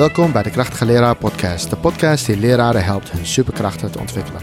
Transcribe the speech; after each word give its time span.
Welkom 0.00 0.32
bij 0.32 0.42
de 0.42 0.50
Krachtige 0.50 0.84
Leraar 0.84 1.16
Podcast, 1.16 1.70
de 1.70 1.76
podcast 1.76 2.26
die 2.26 2.36
leraren 2.36 2.84
helpt 2.84 3.10
hun 3.10 3.26
superkrachten 3.26 3.90
te 3.90 3.98
ontwikkelen. 3.98 4.42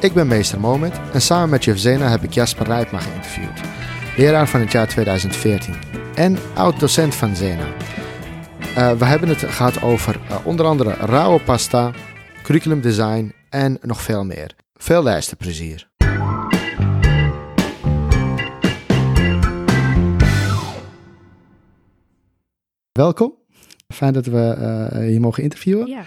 Ik 0.00 0.12
ben 0.12 0.26
meester 0.26 0.60
Moment 0.60 0.94
en 1.12 1.20
samen 1.20 1.50
met 1.50 1.64
Juf 1.64 1.78
Zena 1.78 2.08
heb 2.08 2.22
ik 2.22 2.32
Jasper 2.32 2.66
Rijpma 2.66 2.98
geïnterviewd, 2.98 3.60
leraar 4.16 4.48
van 4.48 4.60
het 4.60 4.72
jaar 4.72 4.88
2014 4.88 5.74
en 6.14 6.38
oud-docent 6.54 7.14
van 7.14 7.36
Zena. 7.36 7.66
Uh, 8.76 8.92
we 8.92 9.04
hebben 9.04 9.28
het 9.28 9.38
gehad 9.38 9.82
over 9.82 10.20
uh, 10.30 10.46
onder 10.46 10.66
andere 10.66 10.90
rauwe 10.94 11.40
pasta, 11.40 11.92
curriculumdesign 12.42 13.34
en 13.48 13.78
nog 13.82 14.02
veel 14.02 14.24
meer. 14.24 14.56
Veel 14.74 15.02
luisterplezier. 15.02 15.88
Welkom. 22.92 23.37
Fijn 23.94 24.12
dat 24.12 24.26
we 24.26 24.56
uh, 24.92 24.98
hier 24.98 25.20
mogen 25.20 25.42
interviewen. 25.42 25.86
Ja. 25.86 26.02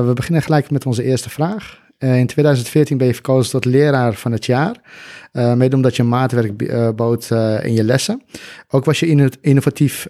Uh, 0.00 0.06
we 0.06 0.12
beginnen 0.12 0.42
gelijk 0.42 0.70
met 0.70 0.86
onze 0.86 1.02
eerste 1.02 1.30
vraag. 1.30 1.80
Uh, 1.98 2.18
in 2.18 2.26
2014 2.26 2.98
ben 2.98 3.06
je 3.06 3.14
verkozen 3.14 3.50
tot 3.50 3.64
leraar 3.64 4.14
van 4.14 4.32
het 4.32 4.46
jaar. 4.46 4.76
mede 5.32 5.76
omdat 5.76 5.96
je 5.96 6.02
maatwerk 6.02 6.56
bood 6.96 7.30
in 7.62 7.72
je 7.72 7.84
lessen. 7.84 8.22
Ook 8.68 8.84
was 8.84 9.00
je 9.00 9.30
innovatief 9.40 10.08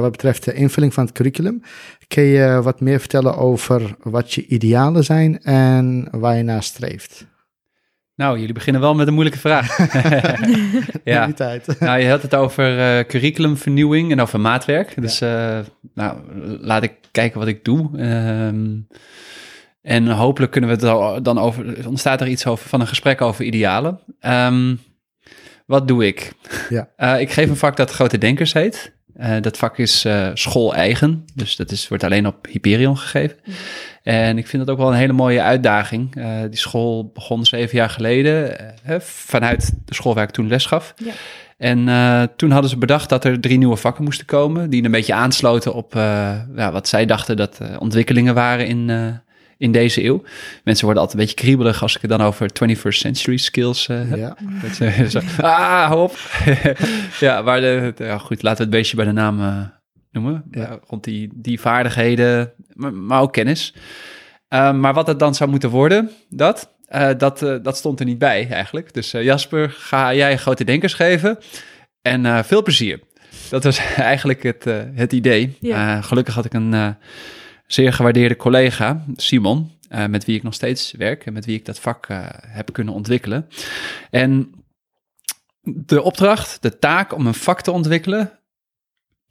wat 0.00 0.10
betreft 0.10 0.44
de 0.44 0.54
invulling 0.54 0.94
van 0.94 1.04
het 1.04 1.14
curriculum. 1.14 1.62
Kun 2.08 2.22
je 2.22 2.62
wat 2.62 2.80
meer 2.80 2.98
vertellen 2.98 3.36
over 3.36 3.96
wat 4.02 4.32
je 4.32 4.46
idealen 4.46 5.04
zijn 5.04 5.42
en 5.42 6.08
waar 6.10 6.36
je 6.36 6.42
naar 6.42 6.62
streeft? 6.62 7.26
Nou, 8.14 8.38
jullie 8.38 8.54
beginnen 8.54 8.82
wel 8.82 8.94
met 8.94 9.06
een 9.06 9.14
moeilijke 9.14 9.40
vraag. 9.40 9.76
ja. 11.04 11.26
Die 11.26 11.34
tijd. 11.34 11.80
nou, 11.80 12.00
je 12.00 12.08
had 12.08 12.22
het 12.22 12.34
over 12.34 12.98
uh, 12.98 13.04
curriculumvernieuwing 13.04 14.10
en 14.10 14.20
over 14.20 14.40
maatwerk. 14.40 15.00
Dus 15.00 15.22
uh, 15.22 15.58
nou, 15.94 16.18
laat 16.60 16.82
ik 16.82 16.94
kijken 17.10 17.38
wat 17.38 17.48
ik 17.48 17.64
doe. 17.64 18.00
Um, 18.46 18.86
en 19.82 20.08
hopelijk 20.08 20.52
kunnen 20.52 20.70
we 20.70 20.86
het 20.86 21.24
dan 21.24 21.38
over. 21.38 21.88
Ontstaat 21.88 22.20
er 22.20 22.28
iets 22.28 22.46
over 22.46 22.68
van 22.68 22.80
een 22.80 22.86
gesprek 22.86 23.20
over 23.20 23.44
idealen. 23.44 24.00
Um, 24.20 24.80
wat 25.66 25.88
doe 25.88 26.06
ik? 26.06 26.32
Ja. 26.68 26.88
Uh, 26.96 27.20
ik 27.24 27.30
geef 27.30 27.48
een 27.48 27.56
vak 27.56 27.76
dat 27.76 27.90
Grote 27.90 28.18
Denkers 28.18 28.52
heet. 28.52 28.92
Dat 29.40 29.56
vak 29.56 29.78
is 29.78 30.06
school-eigen, 30.34 31.24
dus 31.34 31.56
dat 31.56 31.70
is, 31.70 31.88
wordt 31.88 32.04
alleen 32.04 32.26
op 32.26 32.46
Hyperion 32.46 32.98
gegeven. 32.98 33.36
Mm. 33.44 33.54
En 34.02 34.38
ik 34.38 34.46
vind 34.46 34.66
dat 34.66 34.74
ook 34.74 34.82
wel 34.82 34.92
een 34.92 34.98
hele 34.98 35.12
mooie 35.12 35.42
uitdaging. 35.42 36.16
Uh, 36.16 36.40
die 36.48 36.58
school 36.58 37.10
begon 37.14 37.44
zeven 37.44 37.76
jaar 37.76 37.90
geleden 37.90 38.56
vanuit 39.00 39.72
de 39.84 39.94
school 39.94 40.14
waar 40.14 40.24
ik 40.24 40.30
toen 40.30 40.48
les 40.48 40.66
gaf. 40.66 40.94
Ja. 40.96 41.12
En 41.56 41.78
toen 42.36 42.50
hadden 42.50 42.70
ze 42.70 42.76
bedacht 42.76 43.08
dat 43.08 43.24
er 43.24 43.40
drie 43.40 43.58
nieuwe 43.58 43.76
vakken 43.76 44.04
moesten 44.04 44.26
komen, 44.26 44.70
die 44.70 44.84
een 44.84 44.90
beetje 44.90 45.14
aansloten 45.14 45.74
op 45.74 45.92
ja, 46.56 46.72
wat 46.72 46.88
zij 46.88 47.06
dachten 47.06 47.36
dat 47.36 47.60
ontwikkelingen 47.78 48.34
waren 48.34 48.66
in, 48.66 48.90
in 49.62 49.72
deze 49.72 50.04
eeuw. 50.04 50.22
Mensen 50.64 50.84
worden 50.84 51.02
altijd 51.02 51.20
een 51.20 51.26
beetje 51.26 51.44
kriebelig 51.44 51.82
als 51.82 51.94
ik 51.94 52.00
het 52.00 52.10
dan 52.10 52.20
over 52.20 52.50
21st 52.64 52.88
century 52.88 53.36
skills 53.36 53.88
uh, 53.88 54.00
heb. 54.08 54.18
Ja. 54.18 55.08
zo, 55.08 55.20
ah, 55.42 55.90
hop. 55.90 56.16
ja, 57.20 57.42
maar 57.42 57.60
de, 57.60 57.94
ja, 57.96 58.18
goed, 58.18 58.42
laten 58.42 58.58
we 58.58 58.64
het 58.64 58.72
beestje 58.72 58.96
bij 58.96 59.04
de 59.04 59.12
naam 59.12 59.40
uh, 59.40 59.60
noemen. 60.12 60.44
Ja. 60.50 60.78
rond 60.86 61.04
die, 61.04 61.30
die 61.34 61.60
vaardigheden, 61.60 62.52
maar, 62.72 62.94
maar 62.94 63.20
ook 63.20 63.32
kennis. 63.32 63.74
Uh, 64.48 64.72
maar 64.72 64.94
wat 64.94 65.06
het 65.06 65.18
dan 65.18 65.34
zou 65.34 65.50
moeten 65.50 65.70
worden, 65.70 66.10
dat, 66.28 66.76
dat, 67.16 67.38
dat 67.38 67.76
stond 67.76 68.00
er 68.00 68.06
niet 68.06 68.18
bij 68.18 68.48
eigenlijk. 68.50 68.94
Dus 68.94 69.10
Jasper, 69.10 69.70
ga 69.70 70.14
jij 70.14 70.38
grote 70.38 70.64
denkers 70.64 70.94
geven 70.94 71.38
en 72.02 72.44
veel 72.44 72.62
plezier. 72.62 73.00
Dat 73.50 73.64
was 73.64 73.78
eigenlijk 73.96 74.42
het, 74.42 74.64
het 74.94 75.12
idee. 75.12 75.56
Ja. 75.60 76.00
gelukkig 76.00 76.34
had 76.34 76.44
ik 76.44 76.54
een 76.54 76.96
zeer 77.66 77.92
gewaardeerde 77.92 78.36
collega, 78.36 79.04
Simon, 79.16 79.70
met 80.08 80.24
wie 80.24 80.36
ik 80.36 80.42
nog 80.42 80.54
steeds 80.54 80.92
werk 80.92 81.26
en 81.26 81.32
met 81.32 81.44
wie 81.44 81.56
ik 81.56 81.64
dat 81.64 81.80
vak 81.80 82.08
heb 82.46 82.72
kunnen 82.72 82.94
ontwikkelen. 82.94 83.48
En 84.10 84.62
de 85.62 86.02
opdracht, 86.02 86.62
de 86.62 86.78
taak 86.78 87.14
om 87.14 87.26
een 87.26 87.34
vak 87.34 87.60
te 87.60 87.70
ontwikkelen, 87.70 88.41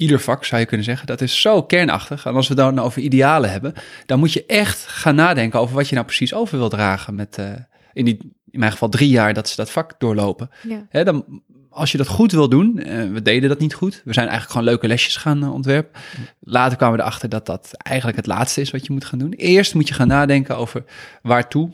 ieder 0.01 0.19
vak 0.19 0.45
zou 0.45 0.62
je 0.62 0.67
kunnen 0.67 0.85
zeggen, 0.85 1.07
dat 1.07 1.22
is 1.22 1.41
zo 1.41 1.63
kernachtig. 1.63 2.25
En 2.25 2.35
als 2.35 2.47
we 2.47 2.56
dan 2.56 2.79
over 2.79 3.01
idealen 3.01 3.51
hebben, 3.51 3.73
dan 4.06 4.19
moet 4.19 4.34
je 4.34 4.45
echt 4.45 4.88
gaan 4.88 5.16
nadenken 5.16 5.59
over 5.59 5.75
wat 5.75 5.88
je 5.88 5.94
nou 5.94 6.06
precies 6.06 6.34
over 6.34 6.57
wil 6.57 6.69
dragen 6.69 7.16
met, 7.16 7.38
uh, 7.39 7.51
in 7.94 8.06
die, 8.06 8.17
in 8.50 8.59
mijn 8.59 8.72
geval 8.72 8.90
drie 8.90 9.09
jaar 9.09 9.34
dat 9.34 9.50
ze 9.50 9.56
dat 9.56 9.72
vak 9.72 10.00
doorlopen. 10.00 10.50
Ja. 10.91 11.03
dan 11.03 11.41
als 11.69 11.91
je 11.91 11.97
dat 11.97 12.07
goed 12.07 12.31
wil 12.31 12.50
doen, 12.50 12.78
uh, 12.78 13.11
we 13.11 13.22
deden 13.22 13.50
dat 13.50 13.59
niet 13.59 13.73
goed. 13.73 14.01
We 14.06 14.13
zijn 14.13 14.28
eigenlijk 14.28 14.51
gewoon 14.51 14.67
leuke 14.67 14.88
lesjes 14.88 15.16
gaan 15.16 15.44
uh, 15.44 15.53
ontwerpen. 15.53 16.01
Later 16.40 16.78
kwamen 16.78 16.97
we 16.97 17.03
erachter 17.03 17.29
dat 17.29 17.45
dat 17.45 17.72
eigenlijk 17.73 18.17
het 18.17 18.28
laatste 18.28 18.61
is 18.61 18.72
wat 18.72 18.85
je 18.85 18.94
moet 18.94 19.06
gaan 19.06 19.19
doen. 19.19 19.34
Eerst 19.34 19.73
moet 19.73 19.88
je 19.88 19.94
gaan 19.94 20.07
nadenken 20.07 20.57
over 20.57 20.84
waartoe 21.22 21.72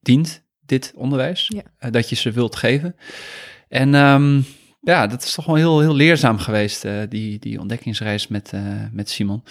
dient 0.00 0.44
dit 0.60 0.92
onderwijs, 0.96 1.52
dat 1.90 2.08
je 2.08 2.16
ze 2.16 2.30
wilt 2.30 2.56
geven. 2.56 2.96
En 3.68 3.94
um, 3.94 4.44
ja, 4.86 5.06
dat 5.06 5.22
is 5.22 5.34
toch 5.34 5.44
wel 5.44 5.54
heel, 5.54 5.80
heel 5.80 5.94
leerzaam 5.94 6.38
geweest, 6.38 6.86
die, 7.08 7.38
die 7.38 7.60
ontdekkingsreis 7.60 8.28
met, 8.28 8.52
met 8.92 9.10
Simon. 9.10 9.44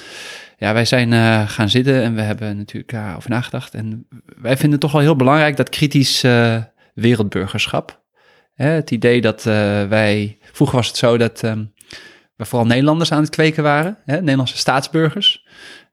Ja, 0.57 0.73
wij 0.73 0.85
zijn 0.85 1.11
gaan 1.47 1.69
zitten 1.69 2.03
en 2.03 2.15
we 2.15 2.21
hebben 2.21 2.57
natuurlijk 2.57 2.91
daarover 2.91 3.29
nagedacht. 3.29 3.73
En 3.73 4.07
wij 4.41 4.53
vinden 4.53 4.71
het 4.71 4.81
toch 4.81 4.91
wel 4.91 5.01
heel 5.01 5.15
belangrijk 5.15 5.57
dat 5.57 5.69
kritisch 5.69 6.21
wereldburgerschap 6.93 8.03
het 8.53 8.91
idee 8.91 9.21
dat 9.21 9.43
wij. 9.89 10.37
Vroeger 10.51 10.75
was 10.75 10.87
het 10.87 10.97
zo 10.97 11.17
dat 11.17 11.43
um, 11.43 11.73
we 12.35 12.45
vooral 12.45 12.67
Nederlanders 12.67 13.11
aan 13.11 13.21
het 13.21 13.29
kweken 13.29 13.63
waren, 13.63 13.97
hè, 14.05 14.19
Nederlandse 14.19 14.57
staatsburgers. 14.57 15.45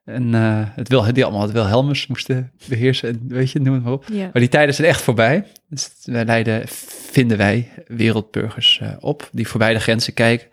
En 0.05 0.33
uh, 0.33 0.59
het 0.65 0.87
wil, 0.87 1.13
die 1.13 1.23
allemaal 1.23 1.41
het 1.41 1.51
Wilhelmus 1.51 2.07
moesten 2.07 2.51
beheersen, 2.67 3.09
en, 3.09 3.21
weet 3.27 3.51
je, 3.51 3.59
noem 3.59 3.73
het 3.73 3.83
maar 3.83 3.93
op. 3.93 4.05
Ja. 4.11 4.23
Maar 4.23 4.41
die 4.41 4.47
tijden 4.47 4.75
zijn 4.75 4.87
echt 4.87 5.01
voorbij. 5.01 5.45
Dus 5.69 5.91
wij 6.03 6.25
leiden, 6.25 6.63
vinden 7.11 7.37
wij, 7.37 7.69
wereldburgers 7.87 8.79
uh, 8.83 8.89
op, 8.99 9.29
die 9.31 9.47
voorbij 9.47 9.73
de 9.73 9.79
grenzen 9.79 10.13
kijken. 10.13 10.47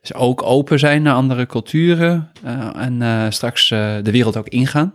Dus 0.00 0.14
ook 0.14 0.42
open 0.42 0.78
zijn 0.78 1.02
naar 1.02 1.14
andere 1.14 1.46
culturen 1.46 2.30
en 2.74 3.32
straks 3.32 3.68
de 3.68 4.10
wereld 4.10 4.36
ook 4.36 4.48
ingaan. 4.48 4.94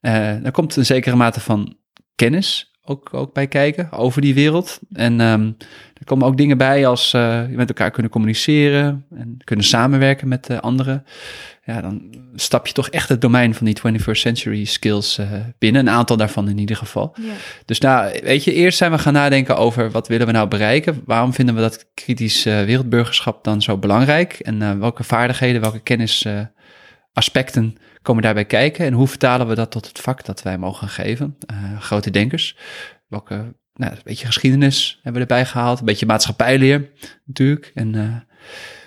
er 0.00 0.50
komt 0.50 0.76
een 0.76 0.86
zekere 0.86 1.16
mate 1.16 1.40
van 1.40 1.76
kennis 2.14 2.68
ook, 2.88 3.14
ook 3.14 3.32
bij 3.34 3.46
kijken 3.46 3.92
over 3.92 4.20
die 4.20 4.34
wereld. 4.34 4.80
En 4.92 5.20
um, 5.20 5.56
er 5.94 6.04
komen 6.04 6.26
ook 6.26 6.36
dingen 6.36 6.58
bij 6.58 6.86
als 6.86 7.12
uh, 7.12 7.46
met 7.46 7.68
elkaar 7.68 7.90
kunnen 7.90 8.12
communiceren 8.12 9.06
en 9.14 9.36
kunnen 9.44 9.64
samenwerken 9.64 10.28
met 10.28 10.60
anderen. 10.60 11.04
Ja, 11.68 11.80
dan 11.80 12.02
stap 12.34 12.66
je 12.66 12.72
toch 12.72 12.88
echt 12.88 13.08
het 13.08 13.20
domein 13.20 13.54
van 13.54 13.66
die 13.66 13.78
21st 13.78 14.10
century 14.10 14.64
skills 14.64 15.18
uh, 15.18 15.32
binnen. 15.58 15.80
Een 15.86 15.94
aantal 15.94 16.16
daarvan 16.16 16.48
in 16.48 16.58
ieder 16.58 16.76
geval. 16.76 17.14
Ja. 17.20 17.32
Dus 17.64 17.80
nou, 17.80 18.20
weet 18.22 18.44
je, 18.44 18.52
eerst 18.52 18.78
zijn 18.78 18.90
we 18.90 18.98
gaan 18.98 19.12
nadenken 19.12 19.56
over 19.56 19.90
wat 19.90 20.08
willen 20.08 20.26
we 20.26 20.32
nou 20.32 20.48
bereiken? 20.48 21.02
Waarom 21.04 21.32
vinden 21.32 21.54
we 21.54 21.60
dat 21.60 21.90
kritisch 21.94 22.44
wereldburgerschap 22.44 23.44
dan 23.44 23.62
zo 23.62 23.78
belangrijk? 23.78 24.32
En 24.32 24.80
welke 24.80 25.04
vaardigheden, 25.04 25.60
welke 25.60 25.80
kennisaspecten 25.80 27.76
komen 28.02 28.22
daarbij 28.22 28.44
kijken? 28.44 28.86
En 28.86 28.92
hoe 28.92 29.08
vertalen 29.08 29.48
we 29.48 29.54
dat 29.54 29.70
tot 29.70 29.88
het 29.88 29.98
vak 29.98 30.24
dat 30.24 30.42
wij 30.42 30.58
mogen 30.58 30.88
geven? 30.88 31.38
Grote 31.78 32.10
denkers. 32.10 32.56
Welke, 33.06 33.54
nou, 33.74 33.92
een 33.92 33.98
beetje 34.04 34.26
geschiedenis 34.26 35.00
hebben 35.02 35.22
we 35.22 35.28
erbij 35.28 35.46
gehaald. 35.46 35.78
Een 35.78 35.84
beetje 35.84 36.06
maatschappijleer 36.06 36.90
natuurlijk. 37.24 37.70
En 37.74 38.26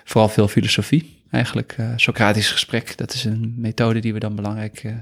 vooral 0.04 0.28
veel 0.28 0.48
filosofie. 0.48 1.21
Eigenlijk 1.32 1.76
uh, 1.80 1.92
Socratisch 1.96 2.50
gesprek. 2.50 2.96
Dat 2.96 3.12
is 3.14 3.24
een 3.24 3.54
methode 3.56 4.00
die 4.00 4.12
we 4.12 4.18
dan 4.18 4.34
belangrijk... 4.34 4.94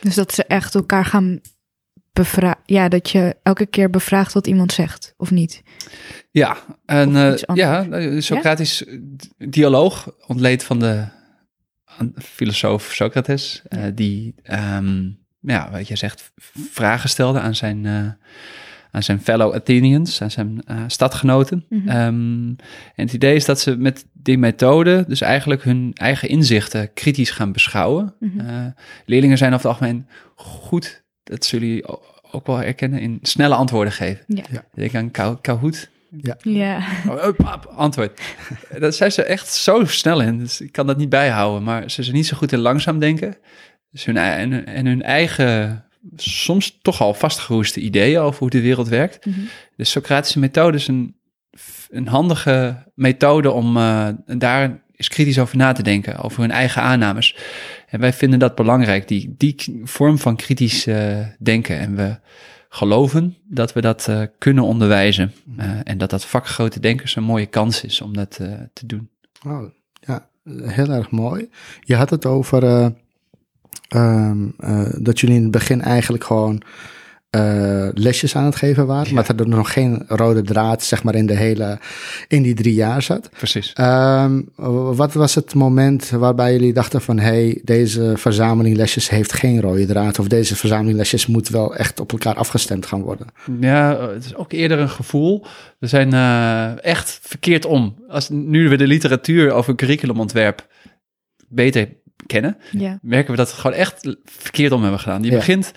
dus 0.00 0.14
dat 0.14 0.32
ze 0.32 0.44
echt 0.44 0.74
elkaar 0.74 1.04
gaan 1.04 1.40
bevragen. 2.12 2.60
Ja, 2.64 2.88
dat 2.88 3.10
je 3.10 3.36
elke 3.42 3.66
keer 3.66 3.90
bevraagt 3.90 4.32
wat 4.32 4.46
iemand 4.46 4.72
zegt, 4.72 5.14
of 5.16 5.30
niet? 5.30 5.62
Ja, 6.30 6.56
en 6.86 7.10
uh, 7.10 7.36
ja, 7.54 8.20
Socratisch 8.20 8.84
ja? 8.86 9.46
dialoog 9.48 10.14
ontleed 10.26 10.64
van 10.64 10.78
de 10.78 11.08
filosoof 12.14 12.92
Socrates, 12.92 13.62
die, 13.94 14.34
um, 14.76 15.18
ja, 15.40 15.70
wat 15.70 15.88
je 15.88 15.96
zegt, 15.96 16.32
vragen 16.70 17.08
stelde 17.08 17.40
aan 17.40 17.54
zijn, 17.54 17.84
aan 18.90 19.02
zijn 19.02 19.20
fellow 19.20 19.54
Athenians, 19.54 20.22
aan 20.22 20.30
zijn 20.30 20.62
uh, 20.70 20.76
stadgenoten. 20.86 21.64
Mm 21.68 21.82
-hmm. 21.86 22.06
um, 22.06 22.56
en 22.94 23.04
het 23.04 23.12
idee 23.12 23.34
is 23.34 23.44
dat 23.44 23.60
ze 23.60 23.76
met 23.76 24.06
die 24.12 24.38
methode 24.38 25.04
dus 25.08 25.20
eigenlijk 25.20 25.62
hun 25.62 25.90
eigen 25.94 26.28
inzichten 26.28 26.92
kritisch 26.92 27.30
gaan 27.30 27.52
beschouwen. 27.52 28.14
Mm 28.18 28.32
-hmm. 28.38 28.74
leerlingen 29.06 29.38
zijn 29.38 29.54
over 29.54 29.68
het 29.68 29.78
algemeen 29.78 30.06
goed, 30.34 31.02
dat 31.22 31.44
zullen 31.44 31.66
jullie 31.66 31.86
ook 32.32 32.46
wel 32.46 32.56
herkennen, 32.56 33.00
in 33.00 33.18
snelle 33.22 33.54
antwoorden 33.54 33.92
geven. 33.92 34.24
Ja. 34.26 34.42
ja. 34.50 34.64
Ik 34.74 34.92
denk 34.92 34.94
aan 34.94 35.40
Kahoot, 35.40 35.90
ja. 36.16 36.36
ja. 36.42 36.82
Oh, 37.08 37.76
antwoord. 37.76 38.20
Dat 38.78 38.94
zijn 38.94 39.12
ze 39.12 39.22
echt 39.22 39.48
zo 39.48 39.84
snel 39.84 40.20
in. 40.20 40.38
Dus 40.38 40.60
ik 40.60 40.72
kan 40.72 40.86
dat 40.86 40.96
niet 40.96 41.08
bijhouden. 41.08 41.62
Maar 41.62 41.90
ze 41.90 42.02
zijn 42.02 42.16
niet 42.16 42.26
zo 42.26 42.36
goed 42.36 42.52
in 42.52 42.58
langzaam 42.58 42.98
denken. 42.98 43.36
Dus 43.90 44.04
hun, 44.04 44.16
en, 44.16 44.66
en 44.66 44.86
hun 44.86 45.02
eigen, 45.02 45.84
soms 46.16 46.78
toch 46.82 47.00
al 47.00 47.14
vastgeroeste 47.14 47.80
ideeën 47.80 48.20
over 48.20 48.38
hoe 48.38 48.50
de 48.50 48.60
wereld 48.60 48.88
werkt. 48.88 49.26
Mm 49.26 49.32
-hmm. 49.32 49.48
De 49.76 49.84
Socratische 49.84 50.38
methode 50.38 50.76
is 50.76 50.88
een, 50.88 51.16
een 51.90 52.08
handige 52.08 52.84
methode 52.94 53.50
om 53.50 53.76
uh, 53.76 54.08
daar 54.26 54.82
is 54.96 55.08
kritisch 55.08 55.38
over 55.38 55.56
na 55.56 55.72
te 55.72 55.82
denken, 55.82 56.18
over 56.18 56.40
hun 56.40 56.50
eigen 56.50 56.82
aannames. 56.82 57.36
En 57.86 58.00
wij 58.00 58.12
vinden 58.12 58.38
dat 58.38 58.54
belangrijk, 58.54 59.08
die, 59.08 59.34
die 59.36 59.80
vorm 59.84 60.18
van 60.18 60.36
kritisch 60.36 60.86
denken. 61.38 61.78
En 61.78 61.96
we 61.96 62.18
geloven 62.68 63.36
dat 63.44 63.72
we 63.72 63.80
dat 63.80 64.10
kunnen 64.38 64.64
onderwijzen. 64.64 65.32
en 65.84 65.98
dat 65.98 66.10
dat 66.10 66.24
vak 66.24 66.46
grote 66.46 66.80
denkers 66.80 67.16
een 67.16 67.22
mooie 67.22 67.46
kans 67.46 67.84
is 67.84 68.00
om 68.00 68.14
dat 68.14 68.30
te 68.72 68.86
doen. 68.86 69.10
Oh, 69.46 69.62
ja, 70.00 70.28
heel 70.62 70.90
erg 70.90 71.10
mooi. 71.10 71.50
Je 71.80 71.94
had 71.94 72.10
het 72.10 72.26
over 72.26 72.92
ehm, 73.88 74.46
dat 74.98 75.20
jullie 75.20 75.36
in 75.36 75.42
het 75.42 75.50
begin 75.50 75.82
eigenlijk 75.82 76.24
gewoon 76.24 76.62
uh, 77.36 77.88
lesjes 77.94 78.36
aan 78.36 78.44
het 78.44 78.56
geven 78.56 78.86
waren. 78.86 79.14
Maar 79.14 79.26
dat 79.26 79.40
er 79.40 79.48
nog 79.48 79.72
geen 79.72 80.04
rode 80.06 80.42
draad, 80.42 80.82
zeg 80.82 81.02
maar, 81.02 81.14
in 81.14 81.26
de 81.26 81.36
hele, 81.36 81.78
in 82.28 82.42
die 82.42 82.54
drie 82.54 82.74
jaar 82.74 83.02
zat. 83.02 83.30
Precies. 83.38 83.72
Um, 83.80 84.48
wat 84.96 85.12
was 85.12 85.34
het 85.34 85.54
moment 85.54 86.10
waarbij 86.10 86.52
jullie 86.52 86.72
dachten 86.72 87.00
van, 87.00 87.18
hey, 87.18 87.60
deze 87.64 88.12
verzameling 88.16 88.76
lesjes 88.76 89.10
heeft 89.10 89.32
geen 89.32 89.60
rode 89.60 89.86
draad. 89.86 90.18
Of 90.18 90.28
deze 90.28 90.56
verzameling 90.56 90.96
lesjes 90.96 91.26
moet 91.26 91.48
wel 91.48 91.76
echt 91.76 92.00
op 92.00 92.12
elkaar 92.12 92.34
afgestemd 92.34 92.86
gaan 92.86 93.02
worden? 93.02 93.26
Ja, 93.60 94.08
het 94.08 94.24
is 94.24 94.34
ook 94.34 94.52
eerder 94.52 94.78
een 94.78 94.90
gevoel. 94.90 95.46
We 95.78 95.86
zijn 95.86 96.14
uh, 96.14 96.84
echt 96.84 97.18
verkeerd 97.22 97.64
om. 97.64 97.94
Als 98.08 98.28
nu 98.28 98.68
we 98.68 98.76
de 98.76 98.86
literatuur 98.86 99.52
over 99.52 99.74
curriculumontwerp 99.74 100.68
beter 101.48 101.88
kennen, 102.30 102.56
ja. 102.70 102.98
merken 103.02 103.30
we 103.30 103.36
dat 103.36 103.46
we 103.46 103.52
het 103.52 103.60
gewoon 103.60 103.76
echt 103.76 104.16
verkeerd 104.24 104.72
om 104.72 104.82
hebben 104.82 105.00
gedaan. 105.00 105.22
Die 105.22 105.30
begint 105.30 105.72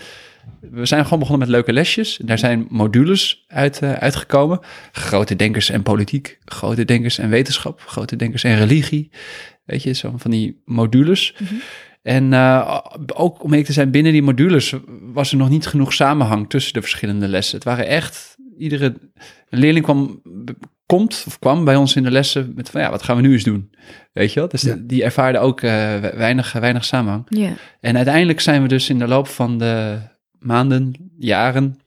we 0.71 0.85
zijn 0.85 1.03
gewoon 1.03 1.19
begonnen 1.19 1.47
met 1.47 1.55
leuke 1.55 1.73
lesjes. 1.73 2.19
Daar 2.23 2.37
zijn 2.37 2.65
modules 2.69 3.45
uit, 3.47 3.81
uh, 3.83 3.93
uitgekomen. 3.93 4.59
Grote 4.91 5.35
denkers 5.35 5.69
en 5.69 5.83
politiek, 5.83 6.39
grote 6.45 6.85
denkers 6.85 7.17
en 7.17 7.29
wetenschap, 7.29 7.81
grote 7.85 8.15
denkers 8.15 8.43
en 8.43 8.57
religie. 8.57 9.11
Weet 9.65 9.83
je, 9.83 9.93
zo 9.93 10.13
van 10.17 10.31
die 10.31 10.61
modules. 10.65 11.35
Mhm. 11.39 11.53
En 12.01 12.31
uh, 12.31 12.79
ook 13.13 13.43
om 13.43 13.49
eerlijk 13.49 13.67
te 13.67 13.73
zijn, 13.73 13.91
binnen 13.91 14.11
die 14.11 14.21
modules 14.21 14.73
was 15.13 15.31
er 15.31 15.37
nog 15.37 15.49
niet 15.49 15.67
genoeg 15.67 15.93
samenhang 15.93 16.49
tussen 16.49 16.73
de 16.73 16.81
verschillende 16.81 17.27
lessen. 17.27 17.55
Het 17.55 17.63
waren 17.63 17.87
echt, 17.87 18.37
iedere 18.57 18.95
leerling 19.49 19.85
kwam, 19.85 20.21
komt 20.97 21.23
of 21.27 21.39
kwam 21.39 21.65
bij 21.65 21.75
ons 21.75 21.95
in 21.95 22.03
de 22.03 22.11
lessen 22.11 22.51
met 22.55 22.69
van 22.69 22.81
ja, 22.81 22.89
wat 22.89 23.03
gaan 23.03 23.15
we 23.15 23.21
nu 23.21 23.31
eens 23.31 23.43
doen? 23.43 23.71
Weet 24.11 24.33
je 24.33 24.39
wel? 24.39 24.49
Dus 24.49 24.65
die 24.77 25.03
ervaarden 25.03 25.41
ook 25.41 25.61
uh, 25.61 25.71
weinig, 25.97 26.51
weinig 26.51 26.85
samenhang. 26.85 27.25
Yeah. 27.29 27.51
En 27.79 27.95
uiteindelijk 27.95 28.39
zijn 28.39 28.61
we 28.61 28.67
dus 28.67 28.89
in 28.89 28.99
de 28.99 29.07
loop 29.07 29.27
van 29.27 29.57
de 29.57 29.97
maanden, 30.39 31.11
jaren, 31.17 31.79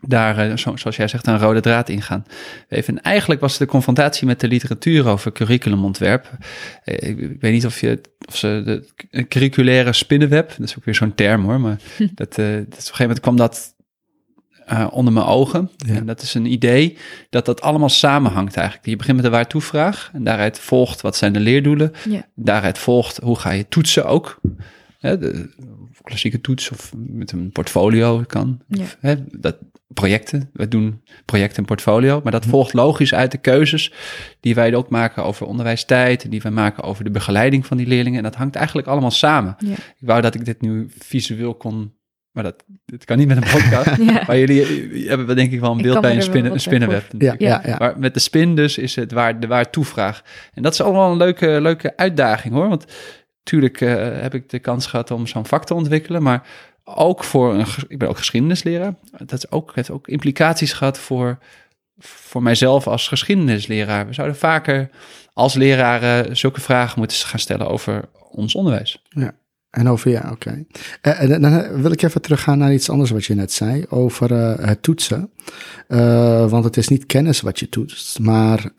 daar, 0.00 0.38
eh, 0.38 0.56
zoals 0.56 0.96
jij 0.96 1.08
zegt, 1.08 1.26
een 1.26 1.38
rode 1.38 1.60
draad 1.60 1.88
in 1.88 2.02
gaan. 2.02 2.24
Even, 2.68 3.02
eigenlijk 3.02 3.40
was 3.40 3.58
de 3.58 3.66
confrontatie 3.66 4.26
met 4.26 4.40
de 4.40 4.48
literatuur 4.48 5.08
over 5.08 5.32
curriculumontwerp. 5.32 6.30
Eh, 6.84 7.08
ik, 7.08 7.36
weet 7.40 7.52
niet 7.52 7.66
of, 7.66 7.80
je, 7.80 8.00
of 8.28 8.36
ze 8.36 8.62
de 8.64 9.24
curriculaire 9.28 9.92
spinnenweb, 9.92 10.48
dat 10.48 10.68
is 10.68 10.78
ook 10.78 10.84
weer 10.84 10.94
zo'n 10.94 11.14
term 11.14 11.44
hoor, 11.44 11.60
maar 11.60 11.76
dat, 12.14 12.38
uh, 12.38 12.46
dat, 12.46 12.64
op 12.64 12.66
een 12.66 12.76
gegeven 12.76 13.00
moment 13.00 13.20
kwam 13.20 13.36
dat 13.36 13.74
onder 14.90 15.12
mijn 15.12 15.26
ogen. 15.26 15.70
En 15.86 16.06
dat 16.06 16.22
is 16.22 16.34
een 16.34 16.46
idee 16.46 16.96
dat 17.30 17.46
dat 17.46 17.60
allemaal 17.60 17.88
samenhangt 17.88 18.56
eigenlijk. 18.56 18.86
Je 18.86 18.96
begint 18.96 19.16
met 19.16 19.24
de 19.24 19.30
waartoevraag 19.30 20.10
en 20.12 20.24
daaruit 20.24 20.58
volgt 20.58 21.00
wat 21.00 21.16
zijn 21.16 21.32
de 21.32 21.40
leerdoelen. 21.40 21.92
Ja. 22.08 22.26
Daaruit 22.34 22.78
volgt 22.78 23.16
hoe 23.16 23.38
ga 23.38 23.50
je 23.50 23.68
toetsen 23.68 24.06
ook. 24.06 24.40
de, 25.00 25.50
klassieke 26.02 26.40
toets 26.40 26.70
of 26.70 26.92
met 26.96 27.32
een 27.32 27.50
portfolio 27.50 28.24
kan. 28.26 28.60
Ja. 28.66 28.84
hè, 29.00 29.14
dat, 29.40 29.56
projecten, 29.94 30.50
we 30.52 30.68
doen 30.68 31.02
projecten 31.24 31.58
en 31.58 31.64
portfolio, 31.64 32.20
maar 32.22 32.32
dat 32.32 32.46
volgt 32.46 32.72
logisch 32.72 33.14
uit 33.14 33.30
de 33.30 33.38
keuzes 33.38 33.92
die 34.40 34.54
wij 34.54 34.74
ook 34.74 34.90
maken 34.90 35.24
over 35.24 35.46
onderwijstijd, 35.46 36.30
die 36.30 36.42
wij 36.42 36.50
maken 36.50 36.82
over 36.82 37.04
de 37.04 37.10
begeleiding 37.10 37.66
van 37.66 37.76
die 37.76 37.86
leerlingen. 37.86 38.18
En 38.18 38.24
dat 38.24 38.34
hangt 38.34 38.56
eigenlijk 38.56 38.88
allemaal 38.88 39.10
samen. 39.10 39.56
Ja. 39.58 39.72
Ik 39.72 40.06
wou 40.06 40.20
dat 40.20 40.34
ik 40.34 40.44
dit 40.44 40.60
nu 40.60 40.90
visueel 40.98 41.54
kon 41.54 41.92
maar 42.32 42.42
dat, 42.42 42.64
dat 42.84 43.04
kan 43.04 43.18
niet 43.18 43.28
met 43.28 43.36
een 43.36 43.60
podcast. 43.60 44.02
ja. 44.12 44.22
Maar 44.26 44.38
jullie 44.38 45.08
hebben 45.08 45.36
denk 45.36 45.52
ik 45.52 45.60
wel 45.60 45.70
een 45.70 45.82
beeld 45.82 46.00
bij 46.00 46.14
een, 46.14 46.22
spinnen, 46.22 46.52
een 46.52 46.60
spinnenweb. 46.60 47.04
Ja, 47.18 47.34
ja, 47.38 47.62
ja. 47.64 47.76
Maar 47.78 47.98
met 47.98 48.14
de 48.14 48.20
spin 48.20 48.54
dus 48.54 48.78
is 48.78 48.96
het 48.96 49.12
waar, 49.12 49.40
de 49.40 49.46
waar 49.46 49.70
toevraag. 49.70 50.22
En 50.54 50.62
dat 50.62 50.72
is 50.72 50.80
allemaal 50.80 51.10
een 51.10 51.16
leuke, 51.16 51.60
leuke 51.60 51.96
uitdaging 51.96 52.54
hoor. 52.54 52.68
Want 52.68 52.86
Tuurlijk 53.42 53.80
uh, 53.80 53.92
heb 54.20 54.34
ik 54.34 54.48
de 54.48 54.58
kans 54.58 54.86
gehad 54.86 55.10
om 55.10 55.26
zo'n 55.26 55.46
vak 55.46 55.64
te 55.64 55.74
ontwikkelen, 55.74 56.22
maar 56.22 56.46
ook 56.84 57.24
voor 57.24 57.54
een, 57.54 57.66
ik 57.88 57.98
ben 57.98 58.08
ook 58.08 58.16
geschiedenisleraar. 58.16 58.94
Dat 59.10 59.32
is 59.32 59.50
ook, 59.50 59.72
heeft 59.74 59.90
ook 59.90 60.08
implicaties 60.08 60.72
gehad 60.72 60.98
voor, 60.98 61.38
voor 61.98 62.42
mijzelf 62.42 62.86
als 62.86 63.08
geschiedenisleraar. 63.08 64.06
We 64.06 64.12
zouden 64.12 64.36
vaker 64.36 64.90
als 65.32 65.54
leraren 65.54 66.36
zulke 66.36 66.60
vragen 66.60 66.98
moeten 66.98 67.16
gaan 67.16 67.38
stellen 67.38 67.68
over 67.68 68.08
ons 68.30 68.54
onderwijs. 68.54 69.02
Ja. 69.08 69.34
En 69.72 69.88
over 69.88 70.10
ja, 70.10 70.28
oké. 70.32 70.64
Okay. 71.02 71.26
Uh, 71.28 71.40
dan 71.40 71.80
wil 71.82 71.92
ik 71.92 72.02
even 72.02 72.22
teruggaan 72.22 72.58
naar 72.58 72.72
iets 72.72 72.90
anders 72.90 73.10
wat 73.10 73.24
je 73.24 73.34
net 73.34 73.52
zei 73.52 73.84
over 73.88 74.32
uh, 74.32 74.66
het 74.66 74.82
toetsen. 74.82 75.30
Uh, 75.88 76.50
want 76.50 76.64
het 76.64 76.76
is 76.76 76.88
niet 76.88 77.06
kennis 77.06 77.40
wat 77.40 77.58
je 77.58 77.68
toetst, 77.68 78.18
maar 78.18 78.70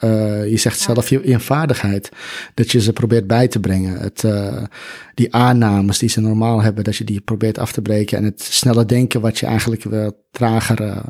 je 0.47 0.57
zegt 0.57 0.79
zelf 0.79 1.09
je, 1.09 1.21
je 1.23 1.39
vaardigheid. 1.39 2.09
Dat 2.53 2.71
je 2.71 2.81
ze 2.81 2.93
probeert 2.93 3.27
bij 3.27 3.47
te 3.47 3.59
brengen. 3.59 3.99
Het, 3.99 4.25
die 5.13 5.33
aannames 5.33 5.97
die 5.97 6.09
ze 6.09 6.21
normaal 6.21 6.61
hebben, 6.61 6.83
dat 6.83 6.95
je 6.95 7.03
die 7.03 7.21
probeert 7.21 7.57
af 7.57 7.71
te 7.71 7.81
breken. 7.81 8.17
En 8.17 8.23
het 8.23 8.41
snelle 8.41 8.85
denken 8.85 9.21
wat 9.21 9.39
je 9.39 9.45
eigenlijk 9.45 9.83
wel 9.83 10.25
trager 10.31 11.01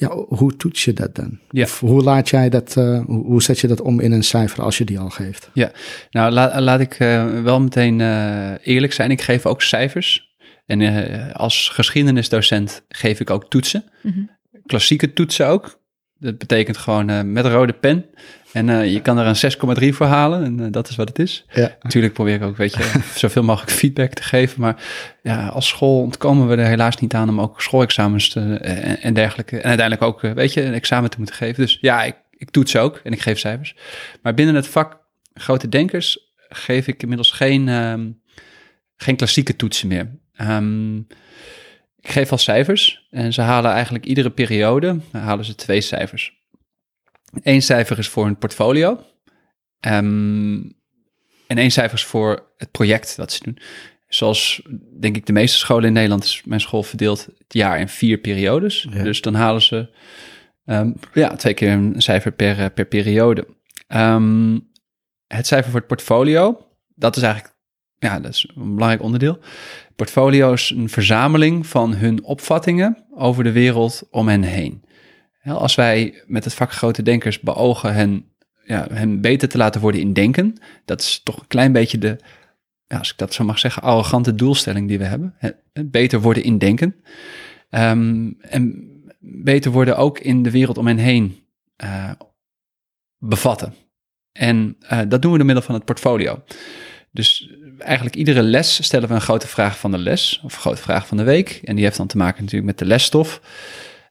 ja, 0.00 0.16
hoe 0.28 0.56
toets 0.56 0.84
je 0.84 0.92
dat 0.92 1.14
dan? 1.14 1.38
Ja. 1.50 1.66
hoe 1.80 2.02
laat 2.02 2.28
jij 2.28 2.48
dat, 2.48 2.76
uh, 2.78 3.04
hoe, 3.04 3.42
zet 3.42 3.58
je 3.58 3.66
dat 3.66 3.80
om 3.80 4.00
in 4.00 4.12
een 4.12 4.24
cijfer 4.24 4.62
als 4.62 4.78
je 4.78 4.84
die 4.84 4.98
al 4.98 5.10
geeft? 5.10 5.50
Ja, 5.52 5.72
nou 6.10 6.32
laat 6.60 6.80
ik 6.80 6.98
uh, 7.00 7.42
wel 7.42 7.60
meteen 7.60 7.98
uh, 7.98 8.52
eerlijk 8.62 8.92
zijn. 8.92 9.10
Ik 9.10 9.20
geef 9.20 9.46
ook 9.46 9.62
cijfers. 9.62 10.28
En 10.66 11.32
als 11.32 11.68
geschiedenisdocent 11.68 12.84
geef 12.88 13.20
ik 13.20 13.30
ook 13.30 13.50
toetsen. 13.50 13.84
Mm 14.02 14.12
-hmm. 14.12 14.30
Klassieke 14.66 15.12
toetsen 15.12 15.46
ook. 15.46 15.80
Dat 16.18 16.38
betekent 16.38 16.76
gewoon 16.76 17.32
met 17.32 17.46
rode 17.46 17.72
pen 17.72 18.04
en 18.52 18.68
uh, 18.68 18.92
je 18.92 19.00
kan 19.00 19.18
er 19.18 19.26
een 19.26 19.82
6,3 19.90 19.94
voor 19.94 20.06
halen 20.06 20.44
en 20.44 20.60
uh, 20.60 20.66
dat 20.70 20.88
is 20.88 20.96
wat 20.96 21.08
het 21.08 21.18
is. 21.18 21.44
Ja. 21.52 21.76
Natuurlijk 21.82 22.14
probeer 22.14 22.34
ik 22.34 22.42
ook, 22.42 22.56
weet 22.56 22.74
je, 22.74 23.00
zoveel 23.14 23.42
mogelijk 23.42 23.72
feedback 23.72 24.12
te 24.12 24.22
geven. 24.22 24.60
Maar 24.60 24.82
ja, 25.22 25.46
als 25.48 25.68
school 25.68 26.00
ontkomen 26.00 26.48
we 26.48 26.56
er 26.56 26.68
helaas 26.68 26.96
niet 26.96 27.14
aan 27.14 27.28
om 27.28 27.40
ook 27.40 27.62
schoolexamens 27.62 28.28
te, 28.28 28.40
en, 28.40 29.00
en, 29.00 29.14
dergelijke. 29.14 29.56
En 29.56 29.68
uiteindelijk 29.68 30.06
ook, 30.06 30.20
weet 30.20 30.52
je, 30.52 30.62
een 30.62 30.74
examen 30.74 31.10
te 31.10 31.16
moeten 31.16 31.34
geven. 31.34 31.62
Dus 31.62 31.78
ja, 31.80 32.02
ik, 32.02 32.16
ik 32.30 32.50
toets 32.50 32.76
ook 32.76 33.00
en 33.04 33.12
ik 33.12 33.20
geef 33.20 33.38
cijfers. 33.38 33.76
Maar 34.22 34.34
binnen 34.34 34.54
het 34.54 34.66
vak 34.66 34.98
grote 35.34 35.68
denkers 35.68 36.32
geef 36.48 36.86
ik 36.86 37.02
inmiddels 37.02 37.30
geen, 37.30 37.68
um, 37.68 38.20
geen 38.96 39.16
klassieke 39.16 39.56
toetsen 39.56 39.88
meer. 39.88 40.18
Um, 40.40 41.06
ik 42.00 42.10
geef 42.10 42.30
al 42.30 42.38
cijfers 42.38 43.06
en 43.10 43.32
ze 43.32 43.40
halen 43.40 43.70
eigenlijk 43.70 44.04
iedere 44.04 44.30
periode, 44.30 44.98
halen 45.12 45.44
ze 45.44 45.54
twee 45.54 45.80
cijfers. 45.80 46.39
Eén 47.42 47.62
cijfer 47.62 47.98
is 47.98 48.08
voor 48.08 48.26
een 48.26 48.38
portfolio. 48.38 49.04
Um, 49.86 50.78
en 51.46 51.58
één 51.58 51.70
cijfer 51.70 51.98
is 51.98 52.04
voor 52.04 52.52
het 52.56 52.70
project 52.70 53.16
dat 53.16 53.32
ze 53.32 53.42
doen. 53.42 53.58
Zoals 54.08 54.62
denk 55.00 55.16
ik 55.16 55.26
de 55.26 55.32
meeste 55.32 55.58
scholen 55.58 55.84
in 55.84 55.92
Nederland 55.92 56.24
is 56.24 56.42
mijn 56.44 56.60
school 56.60 56.82
verdeeld 56.82 57.24
het 57.38 57.52
jaar 57.52 57.80
in 57.80 57.88
vier 57.88 58.18
periodes. 58.18 58.86
Dus 58.92 59.20
dan 59.20 59.34
halen 59.34 59.62
ze 59.62 59.88
um, 60.64 60.94
ja, 61.12 61.36
twee 61.36 61.54
keer 61.54 61.72
een 61.72 62.02
cijfer 62.02 62.32
per, 62.32 62.58
eh, 62.58 62.66
per 62.74 62.84
periode. 62.84 63.46
Um, 63.88 64.68
het 65.26 65.46
cijfer 65.46 65.70
voor 65.70 65.80
het 65.80 65.88
portfolio, 65.88 66.66
dat 66.94 67.16
is 67.16 67.22
eigenlijk 67.22 67.54
ja, 68.00 68.20
dat 68.20 68.32
is 68.32 68.48
een 68.54 68.74
belangrijk 68.74 69.02
onderdeel. 69.02 69.38
Portfolio 69.96 70.52
is 70.52 70.70
een 70.70 70.88
verzameling 70.88 71.66
van 71.66 71.94
hun 71.94 72.24
opvattingen 72.24 73.04
over 73.14 73.44
de 73.44 73.52
wereld 73.52 74.02
om 74.10 74.28
hen 74.28 74.42
heen. 74.42 74.84
Als 75.44 75.74
wij 75.74 76.22
met 76.26 76.44
het 76.44 76.54
vak 76.54 76.72
grote 76.72 77.02
denkers 77.02 77.40
beogen 77.40 77.94
hen, 77.94 78.24
ja, 78.64 78.86
hen 78.92 79.20
beter 79.20 79.48
te 79.48 79.58
laten 79.58 79.80
worden 79.80 80.00
in 80.00 80.12
denken, 80.12 80.56
dat 80.84 81.00
is 81.00 81.20
toch 81.24 81.40
een 81.40 81.46
klein 81.46 81.72
beetje 81.72 81.98
de, 81.98 82.16
ja, 82.86 82.98
als 82.98 83.10
ik 83.10 83.18
dat 83.18 83.34
zo 83.34 83.44
mag 83.44 83.58
zeggen, 83.58 83.82
arrogante 83.82 84.34
doelstelling 84.34 84.88
die 84.88 84.98
we 84.98 85.04
hebben. 85.04 85.34
Beter 85.84 86.20
worden 86.20 86.42
in 86.42 86.58
denken. 86.58 86.94
Um, 87.70 88.36
en 88.40 88.88
beter 89.18 89.70
worden 89.70 89.96
ook 89.96 90.18
in 90.18 90.42
de 90.42 90.50
wereld 90.50 90.78
om 90.78 90.86
hen 90.86 90.98
heen 90.98 91.38
uh, 91.84 92.10
bevatten. 93.18 93.74
En 94.32 94.76
uh, 94.82 95.00
dat 95.08 95.22
doen 95.22 95.30
we 95.32 95.36
door 95.36 95.46
middel 95.46 95.64
van 95.64 95.74
het 95.74 95.84
portfolio. 95.84 96.42
Dus 97.12 97.50
eigenlijk 97.78 98.16
iedere 98.16 98.42
les 98.42 98.84
stellen 98.84 99.08
we 99.08 99.14
een 99.14 99.20
grote 99.20 99.46
vraag 99.46 99.78
van 99.78 99.90
de 99.90 99.98
les, 99.98 100.40
of 100.42 100.54
een 100.54 100.60
grote 100.60 100.82
vraag 100.82 101.06
van 101.06 101.16
de 101.16 101.22
week. 101.22 101.60
En 101.64 101.74
die 101.74 101.84
heeft 101.84 101.96
dan 101.96 102.06
te 102.06 102.16
maken 102.16 102.40
natuurlijk 102.40 102.70
met 102.70 102.78
de 102.78 102.84
lesstof. 102.84 103.40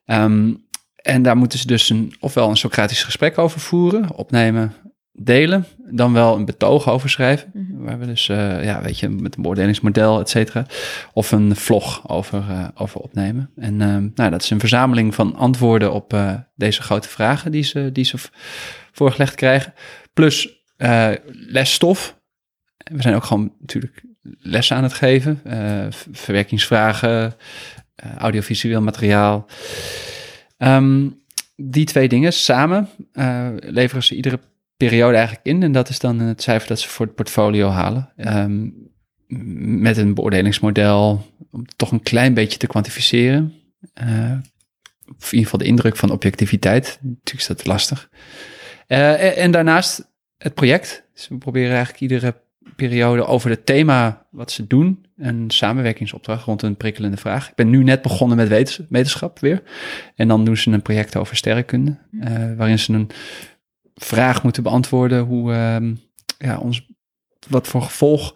Um, 0.06 0.68
en 1.02 1.22
daar 1.22 1.38
moeten 1.38 1.60
ze 1.60 1.68
dus 1.68 1.90
een, 1.90 2.14
ofwel 2.20 2.50
een 2.50 2.58
Socratisch 2.58 3.04
gesprek 3.04 3.38
over 3.38 3.60
voeren, 3.60 4.16
opnemen, 4.16 4.74
delen, 5.12 5.66
dan 5.92 6.14
wel 6.14 6.36
een 6.36 6.46
betoog 6.46 6.90
over 6.90 7.10
schrijven. 7.10 7.52
Mhm. 7.54 7.84
Waar 7.84 8.00
we 8.00 8.06
dus, 8.06 8.28
uh, 8.28 8.64
ja, 8.64 8.82
weet 8.82 9.00
je, 9.00 9.10
met 9.10 9.36
een 9.36 9.42
beoordelingsmodel, 9.42 10.20
et 10.20 10.30
cetera. 10.30 10.66
Of 11.14 11.32
een 11.32 11.56
vlog 11.56 12.10
over, 12.10 12.46
uh, 12.50 12.68
over 12.76 13.00
opnemen. 13.00 13.50
En 13.56 13.74
uh, 13.74 13.98
nou, 14.16 14.30
dat 14.30 14.42
is 14.42 14.50
een 14.50 14.60
verzameling 14.60 15.16
van 15.16 15.36
antwoorden 15.36 15.94
op 15.94 16.18
deze 16.56 16.82
grote 16.82 17.10
vragen 17.10 17.52
die 17.52 17.64
ze, 17.64 17.90
die 17.92 18.06
ze 18.06 18.18
voorgelegd 18.92 19.36
krijgen. 19.36 19.74
Plus 20.14 20.64
lesstof. 21.28 22.18
We 22.78 23.02
zijn 23.02 23.16
ook 23.16 23.24
gewoon 23.24 23.54
natuurlijk 23.60 24.04
lessen 24.40 24.76
aan 24.76 24.84
het 24.84 24.94
geven. 24.94 25.42
verwerkingsvragen, 26.12 27.36
audiovisueel 28.18 28.82
materiaal. 28.82 29.46
Um, 30.64 31.22
die 31.56 31.86
twee 31.86 32.08
dingen 32.08 32.34
samen 32.34 32.90
leveren 33.60 34.04
ze 34.04 34.16
iedere 34.16 34.40
periode 34.78 35.18
eigenlijk 35.18 35.46
in. 35.46 35.64
En 35.64 35.72
dat 35.72 35.90
is 35.90 36.00
dan 36.00 36.20
het 36.20 36.42
cijfer 36.42 36.68
dat 36.68 36.80
ze 36.80 36.88
voor 36.88 37.06
het 37.06 37.16
portfolio 37.16 37.70
halen. 37.70 38.10
Um, 38.16 38.90
met 39.82 39.98
een 39.98 40.14
beoordelingsmodel 40.14 41.26
om 41.52 41.66
toch 41.76 41.92
een 41.92 42.02
klein 42.02 42.34
beetje 42.34 42.58
te 42.58 42.68
kwantificeren. 42.68 43.54
Uh, 44.04 44.38
of 45.18 45.32
in 45.32 45.38
ieder 45.38 45.44
geval 45.44 45.60
de 45.60 45.66
indruk 45.66 45.98
van 45.98 46.12
objectiviteit. 46.12 47.00
Natuurlijk 47.02 47.40
is 47.40 47.48
dat 47.48 47.66
lastig. 47.66 48.10
Uh, 48.88 49.38
en, 49.38 49.52
daarnaast 49.52 50.08
het 50.38 50.54
project. 50.54 51.04
Dus 51.14 51.28
we 51.28 51.38
proberen 51.38 51.70
eigenlijk 51.70 52.02
iedere 52.02 52.36
periode 52.76 53.26
over 53.26 53.50
het 53.50 53.66
thema 53.66 54.26
wat 54.32 54.52
ze 54.52 54.68
doen. 54.68 55.06
Een 55.18 55.50
samenwerkingsopdracht 55.50 56.46
rond 56.46 56.62
een 56.62 56.78
prikkelende 56.78 57.18
vraag. 57.18 57.50
Ik 57.50 57.56
ben 57.56 57.70
nu 57.70 57.84
net 57.84 58.02
begonnen 58.02 58.38
met 58.38 58.48
wetenschap 58.90 59.40
weer. 59.40 59.64
En 60.16 60.28
dan 60.28 60.46
doen 60.46 60.58
ze 60.58 60.72
een 60.72 60.82
project 60.82 61.16
over 61.16 61.36
sterrenkunde. 61.36 61.98
Uh, 62.12 62.56
waarin 62.58 62.80
ze 62.80 62.94
een 62.94 63.10
vraag 63.96 64.44
moeten 64.44 64.64
beantwoorden. 64.64 65.24
Hoe 65.24 65.52
uh, 65.52 65.96
ja, 66.38 66.58
ons, 66.58 66.88
wat 67.48 67.68
voor 67.68 67.82
gevolg 67.82 68.36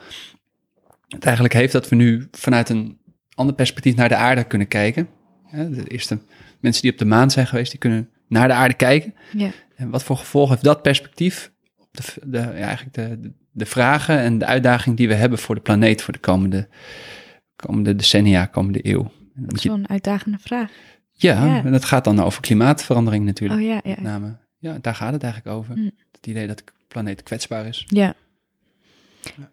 het 1.08 1.24
eigenlijk 1.24 1.54
heeft 1.54 1.74
dat 1.74 1.90
we 1.90 1.96
nu 1.96 2.28
vanuit 2.32 2.70
een 2.70 2.98
ander 3.36 3.56
perspectief 3.56 3.96
naar 3.96 4.10
de 4.10 4.16
aarde 4.16 4.44
kunnen 4.44 4.68
kijken. 4.68 5.08
De 5.52 5.88
eerste 5.88 6.20
mensen 6.60 6.82
die 6.82 6.92
op 6.92 6.98
de 6.98 7.06
maan 7.06 7.32
zijn 7.32 7.48
geweest, 7.48 7.72
die 7.72 7.80
kunnen 7.80 8.10
naar 8.28 8.48
de 8.48 8.54
aarde 8.54 8.74
kijken. 8.74 9.14
Ja. 9.34 9.52
En 9.76 9.90
wat 9.90 10.04
voor 10.04 10.18
gevolg 10.18 10.50
heeft 10.50 10.64
dat 10.64 10.82
perspectief 10.82 11.52
op 11.78 11.88
de, 11.92 12.04
de, 12.24 12.38
ja, 12.38 12.52
eigenlijk 12.52 12.96
de, 12.96 13.20
de, 13.20 13.32
vragen 13.56 14.20
en 14.20 14.38
de 14.38 14.46
uitdaging 14.46 14.98
die 14.98 15.08
we 15.08 15.14
hebben 15.14 15.40
voor 15.40 15.56
de 15.56 15.62
planeet 15.62 16.02
voor 16.02 16.14
de 16.14 16.20
komende, 16.20 16.68
komende 17.56 17.96
decennia, 17.96 18.46
komende 18.46 18.88
eeuw? 18.88 19.12
Dat 19.36 19.58
is 19.58 19.64
wel 19.64 19.76
een 19.76 19.90
uitdagende 19.90 20.38
vraag. 20.42 20.72
Ja, 21.12 21.64
en 21.64 21.72
dat 21.72 21.86
gaat 21.86 22.04
dan 22.04 22.20
over 22.20 22.42
klimaatverandering 22.42 23.26
natuurlijk. 23.26 23.60
Oh 23.62 23.68
ja, 23.68 23.80
ja. 23.84 23.90
Met 23.90 24.02
name. 24.02 24.38
Ja, 24.58 24.78
daar 24.82 24.96
gaat 24.96 25.14
het 25.14 25.24
eigenlijk 25.24 25.56
over. 25.56 25.78
Mm. 25.78 25.92
Het 26.12 26.28
idee 26.28 26.48
dat 26.48 26.58
de 26.58 26.64
planeet 26.88 27.24
kwetsbaar 27.24 27.66
is. 27.66 27.86
Ja. 27.88 28.14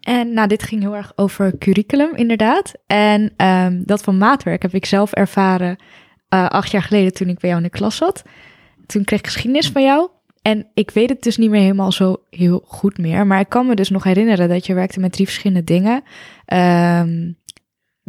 En 0.01 0.33
nou, 0.33 0.47
dit 0.47 0.63
ging 0.63 0.81
heel 0.81 0.95
erg 0.95 1.11
over 1.15 1.57
curriculum, 1.57 2.15
inderdaad. 2.15 2.73
En 2.87 3.33
um, 3.45 3.83
dat 3.85 4.03
van 4.03 4.17
maatwerk 4.17 4.61
heb 4.61 4.73
ik 4.73 4.85
zelf 4.85 5.11
ervaren 5.11 5.75
uh, 6.33 6.47
acht 6.47 6.71
jaar 6.71 6.83
geleden 6.83 7.13
toen 7.13 7.27
ik 7.29 7.39
bij 7.39 7.49
jou 7.49 7.61
in 7.61 7.69
de 7.71 7.77
klas 7.77 7.95
zat. 7.95 8.23
Toen 8.85 9.03
kreeg 9.03 9.19
ik 9.19 9.25
geschiedenis 9.25 9.69
van 9.69 9.83
jou. 9.83 10.09
En 10.41 10.67
ik 10.73 10.91
weet 10.91 11.09
het 11.09 11.21
dus 11.23 11.37
niet 11.37 11.49
meer 11.49 11.61
helemaal 11.61 11.91
zo 11.91 12.23
heel 12.29 12.63
goed 12.65 12.97
meer. 12.97 13.27
Maar 13.27 13.39
ik 13.39 13.49
kan 13.49 13.67
me 13.67 13.75
dus 13.75 13.89
nog 13.89 14.03
herinneren 14.03 14.49
dat 14.49 14.65
je 14.65 14.73
werkte 14.73 14.99
met 14.99 15.11
drie 15.11 15.25
verschillende 15.25 15.63
dingen. 15.63 16.03
Um, 17.03 17.37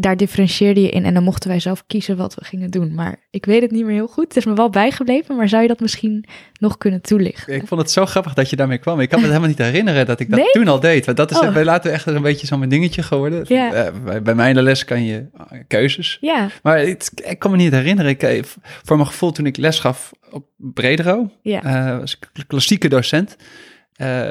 daar 0.02 0.16
differentieerde 0.16 0.80
je 0.80 0.88
in 0.88 1.04
en 1.04 1.14
dan 1.14 1.22
mochten 1.22 1.48
wij 1.48 1.60
zelf 1.60 1.84
kiezen 1.86 2.16
wat 2.16 2.34
we 2.34 2.44
gingen 2.44 2.70
doen. 2.70 2.94
Maar 2.94 3.16
ik 3.30 3.46
weet 3.46 3.62
het 3.62 3.70
niet 3.70 3.84
meer 3.84 3.94
heel 3.94 4.06
goed. 4.06 4.24
Het 4.24 4.36
is 4.36 4.44
me 4.44 4.54
wel 4.54 4.70
bijgebleven, 4.70 5.36
maar 5.36 5.48
zou 5.48 5.62
je 5.62 5.68
dat 5.68 5.80
misschien 5.80 6.24
nog 6.58 6.78
kunnen 6.78 7.00
toelichten? 7.00 7.54
Ik 7.54 7.66
vond 7.66 7.80
het 7.80 7.90
zo 7.90 8.06
grappig 8.06 8.34
dat 8.34 8.50
je 8.50 8.56
daarmee 8.56 8.78
kwam. 8.78 9.00
Ik 9.00 9.08
kan 9.08 9.20
me 9.20 9.26
helemaal 9.26 9.48
niet 9.48 9.58
herinneren 9.58 10.06
dat 10.06 10.20
ik 10.20 10.30
dat 10.30 10.52
toen 10.52 10.68
al 10.68 10.80
deed. 10.80 11.04
Want 11.04 11.16
dat 11.16 11.30
is 11.30 11.38
oh. 11.38 11.52
bij 11.52 11.64
later 11.64 11.92
echt 11.92 12.06
een 12.06 12.22
beetje 12.22 12.46
zo'n 12.46 12.68
dingetje 12.68 13.02
geworden. 13.02 13.44
Ja. 13.48 13.86
Uh, 13.86 14.02
bij, 14.04 14.22
bij 14.22 14.34
mij 14.34 14.48
in 14.48 14.54
de 14.54 14.62
les 14.62 14.84
kan 14.84 15.04
je 15.04 15.26
uh, 15.52 15.60
keuzes. 15.66 16.18
Ja. 16.20 16.48
Maar 16.62 16.78
het, 16.78 17.12
ik 17.24 17.38
kan 17.38 17.50
me 17.50 17.56
niet 17.56 17.72
herinneren. 17.72 18.10
Ik, 18.10 18.22
eh, 18.22 18.42
voor 18.82 18.96
mijn 18.96 19.08
gevoel 19.08 19.32
toen 19.32 19.46
ik 19.46 19.56
les 19.56 19.78
gaf 19.78 20.12
op 20.30 20.46
Bredero, 20.56 21.30
ja. 21.42 21.92
Uh, 21.92 21.98
was 21.98 22.18
ik 22.18 22.44
klassieke 22.46 22.88
docent. 22.88 23.36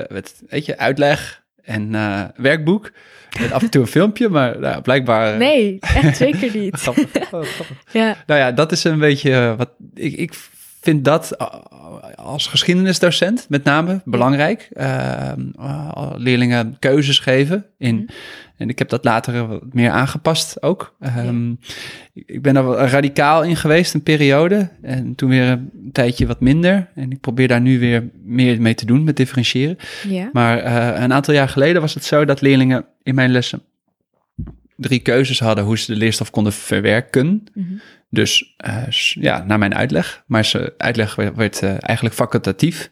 met, 0.09 0.43
weet 0.49 0.65
je, 0.65 0.77
uitleg 0.77 1.43
en 1.63 1.91
werkboek. 2.35 2.91
Met 3.39 3.51
af 3.51 3.61
en 3.61 3.69
toe 3.69 3.81
een 3.81 3.87
filmpje, 3.87 4.29
maar 4.29 4.59
nou, 4.59 4.81
blijkbaar... 4.81 5.37
Nee, 5.37 5.77
echt 5.79 6.17
zeker 6.17 6.57
niet. 6.57 6.79
Ja. 7.91 8.15
Nou 8.25 8.39
ja, 8.39 8.51
dat 8.51 8.71
is 8.71 8.83
een 8.83 8.99
beetje 8.99 9.31
eh, 9.31 9.57
wat... 9.57 9.69
Ik, 9.93 10.17
ik 10.17 10.33
vind 10.81 11.05
dat 11.05 11.31
eh, 11.31 11.47
als 12.15 12.47
geschiedenisdocent 12.47 13.45
met 13.49 13.63
name 13.63 14.01
belangrijk. 14.05 14.69
Uh, 14.73 15.31
leerlingen 16.15 16.75
keuzes 16.79 17.19
geven 17.19 17.65
in... 17.77 17.95
Mhm. 17.95 18.05
En 18.57 18.69
ik 18.69 18.79
heb 18.79 18.89
dat 18.89 19.03
later 19.03 19.47
wat 19.47 19.73
meer 19.73 19.89
aangepast 19.89 20.61
ook. 20.63 20.95
Um, 21.17 21.59
Ik 22.13 22.41
ben 22.41 22.55
er 22.55 22.63
radicaal 22.63 23.43
in 23.43 23.55
geweest, 23.55 23.93
een 23.93 24.03
periode. 24.03 24.69
En 24.81 25.15
toen 25.15 25.29
weer 25.29 25.47
een 25.47 25.89
tijdje 25.91 26.27
wat 26.27 26.39
minder. 26.39 26.87
En 26.95 27.11
ik 27.11 27.19
probeer 27.19 27.47
daar 27.47 27.61
nu 27.61 27.79
weer 27.79 28.09
meer 28.23 28.61
mee 28.61 28.73
te 28.73 28.85
doen, 28.85 29.03
met 29.03 29.15
differentiëren. 29.17 29.77
Ja. 30.07 30.29
Maar 30.33 30.65
uh, 30.65 31.01
een 31.01 31.13
aantal 31.13 31.33
jaar 31.33 31.49
geleden 31.49 31.81
was 31.81 31.93
het 31.93 32.03
zo 32.03 32.25
dat 32.25 32.41
leerlingen 32.41 32.85
in 33.03 33.15
mijn 33.15 33.31
lessen 33.31 33.61
drie 34.81 34.99
keuzes 34.99 35.39
hadden 35.39 35.63
hoe 35.63 35.77
ze 35.77 35.93
de 35.93 35.97
leerstof 35.97 36.29
konden 36.29 36.53
verwerken. 36.53 37.27
Mm 37.27 37.43
-hmm. 37.53 37.81
Dus 38.13 38.55
uh, 38.67 38.87
ja, 38.99 39.43
naar 39.43 39.59
mijn 39.59 39.75
uitleg. 39.75 40.23
Maar 40.27 40.45
ze 40.45 40.73
uitleg 40.77 41.15
werd, 41.15 41.35
werd 41.35 41.61
uh, 41.61 41.69
eigenlijk 41.69 42.15
facultatief. 42.15 42.89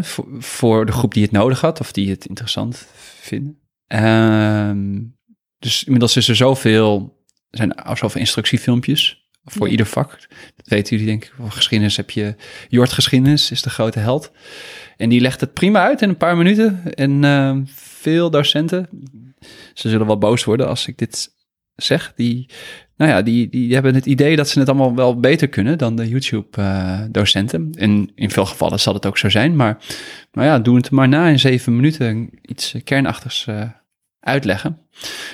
voor, 0.00 0.26
voor 0.38 0.86
de 0.86 0.92
groep 0.92 1.14
die 1.14 1.22
het 1.22 1.32
nodig 1.32 1.60
had 1.60 1.80
of 1.80 1.92
die 1.92 2.10
het 2.10 2.26
interessant 2.26 2.86
vinden. 3.20 3.58
Ehm, 3.86 5.02
dus 5.58 5.84
inmiddels 5.84 6.16
is 6.16 6.28
er 6.28 6.36
zoveel, 6.36 7.18
er 7.50 7.56
zijn 7.58 7.96
zoveel 7.96 8.20
instructiefilmpjes 8.20 9.26
voor 9.44 9.68
ieder 9.68 9.86
vak. 9.86 10.10
Dat 10.56 10.68
weten 10.68 10.90
jullie 10.96 11.06
denk 11.06 11.24
ik. 11.24 11.32
Voor 11.36 11.50
geschiedenis 11.50 11.96
heb 11.96 12.10
je 12.10 12.34
Jort 12.68 12.92
Geschiedenis, 12.92 13.50
is 13.50 13.62
de 13.62 13.70
grote 13.70 13.98
held. 13.98 14.32
En 14.96 15.08
die 15.08 15.20
legt 15.20 15.40
het 15.40 15.52
prima 15.52 15.82
uit 15.82 16.02
in 16.02 16.08
een 16.08 16.16
paar 16.16 16.36
minuten. 16.36 16.94
En 16.94 17.22
uh, 17.22 17.56
veel 17.74 18.30
docenten, 18.30 18.88
ze 19.74 19.88
zullen 19.88 20.06
wel 20.06 20.18
boos 20.18 20.44
worden 20.44 20.68
als 20.68 20.86
ik 20.86 20.98
dit 20.98 21.34
zeg, 21.74 22.12
die, 22.14 22.50
nou 22.96 23.10
ja, 23.10 23.22
die, 23.22 23.48
die 23.48 23.74
hebben 23.74 23.94
het 23.94 24.06
idee 24.06 24.36
dat 24.36 24.48
ze 24.48 24.58
het 24.58 24.68
allemaal 24.68 24.94
wel 24.94 25.20
beter 25.20 25.48
kunnen 25.48 25.78
dan 25.78 25.96
de 25.96 26.08
YouTube-docenten. 26.08 27.72
Uh, 27.74 27.82
en 27.82 28.10
in 28.14 28.30
veel 28.30 28.46
gevallen 28.46 28.80
zal 28.80 28.94
het 28.94 29.06
ook 29.06 29.18
zo 29.18 29.28
zijn, 29.28 29.56
maar, 29.56 29.78
maar 30.32 30.44
ja, 30.44 30.58
doe 30.58 30.76
het 30.76 30.90
maar 30.90 31.08
na 31.08 31.28
in 31.28 31.38
zeven 31.38 31.76
minuten 31.76 32.30
iets 32.42 32.74
kernachtigs 32.84 33.46
uh, 33.48 33.62
uitleggen. 34.20 34.78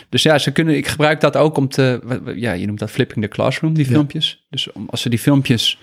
Dus 0.09 0.23
ja, 0.23 0.38
ze 0.38 0.52
kunnen, 0.52 0.76
ik 0.76 0.87
gebruik 0.87 1.21
dat 1.21 1.37
ook 1.37 1.57
om 1.57 1.69
te, 1.69 2.00
ja, 2.37 2.52
je 2.52 2.66
noemt 2.66 2.78
dat 2.78 2.90
flipping 2.90 3.25
the 3.25 3.31
classroom, 3.31 3.75
die 3.75 3.87
filmpjes. 3.87 4.47
Dus 4.50 4.73
om, 4.73 4.87
als 4.90 5.02
ze 5.02 5.09
die 5.09 5.19
filmpjes 5.19 5.78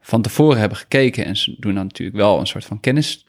van 0.00 0.22
tevoren 0.22 0.58
hebben 0.58 0.78
gekeken 0.78 1.24
en 1.24 1.36
ze 1.36 1.56
doen 1.58 1.74
dan 1.74 1.84
natuurlijk 1.84 2.18
wel 2.18 2.40
een 2.40 2.46
soort 2.46 2.64
van 2.64 2.80
kennis 2.80 3.26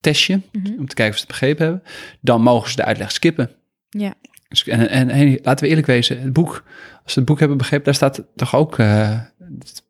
testje, 0.00 0.40
mhm. 0.52 0.78
om 0.78 0.86
te 0.86 0.94
kijken 0.94 1.14
of 1.14 1.20
ze 1.20 1.26
het 1.26 1.32
begrepen 1.32 1.64
hebben, 1.64 1.82
dan 2.20 2.42
mogen 2.42 2.70
ze 2.70 2.76
de 2.76 2.84
uitleg 2.84 3.12
skippen. 3.12 3.50
Ja. 3.88 4.14
Dus, 4.52 4.66
en, 4.66 4.88
en, 4.88 5.08
en, 5.08 5.38
laten 5.42 5.64
we 5.64 5.68
eerlijk 5.68 5.86
wezen, 5.86 6.20
het 6.20 6.32
boek, 6.32 6.64
als 7.02 7.12
ze 7.12 7.18
het 7.18 7.28
boek 7.28 7.38
hebben 7.38 7.56
begrepen, 7.56 7.84
daar 7.84 7.94
staat 7.94 8.24
toch 8.36 8.54
ook, 8.54 8.78
uh, 8.78 9.20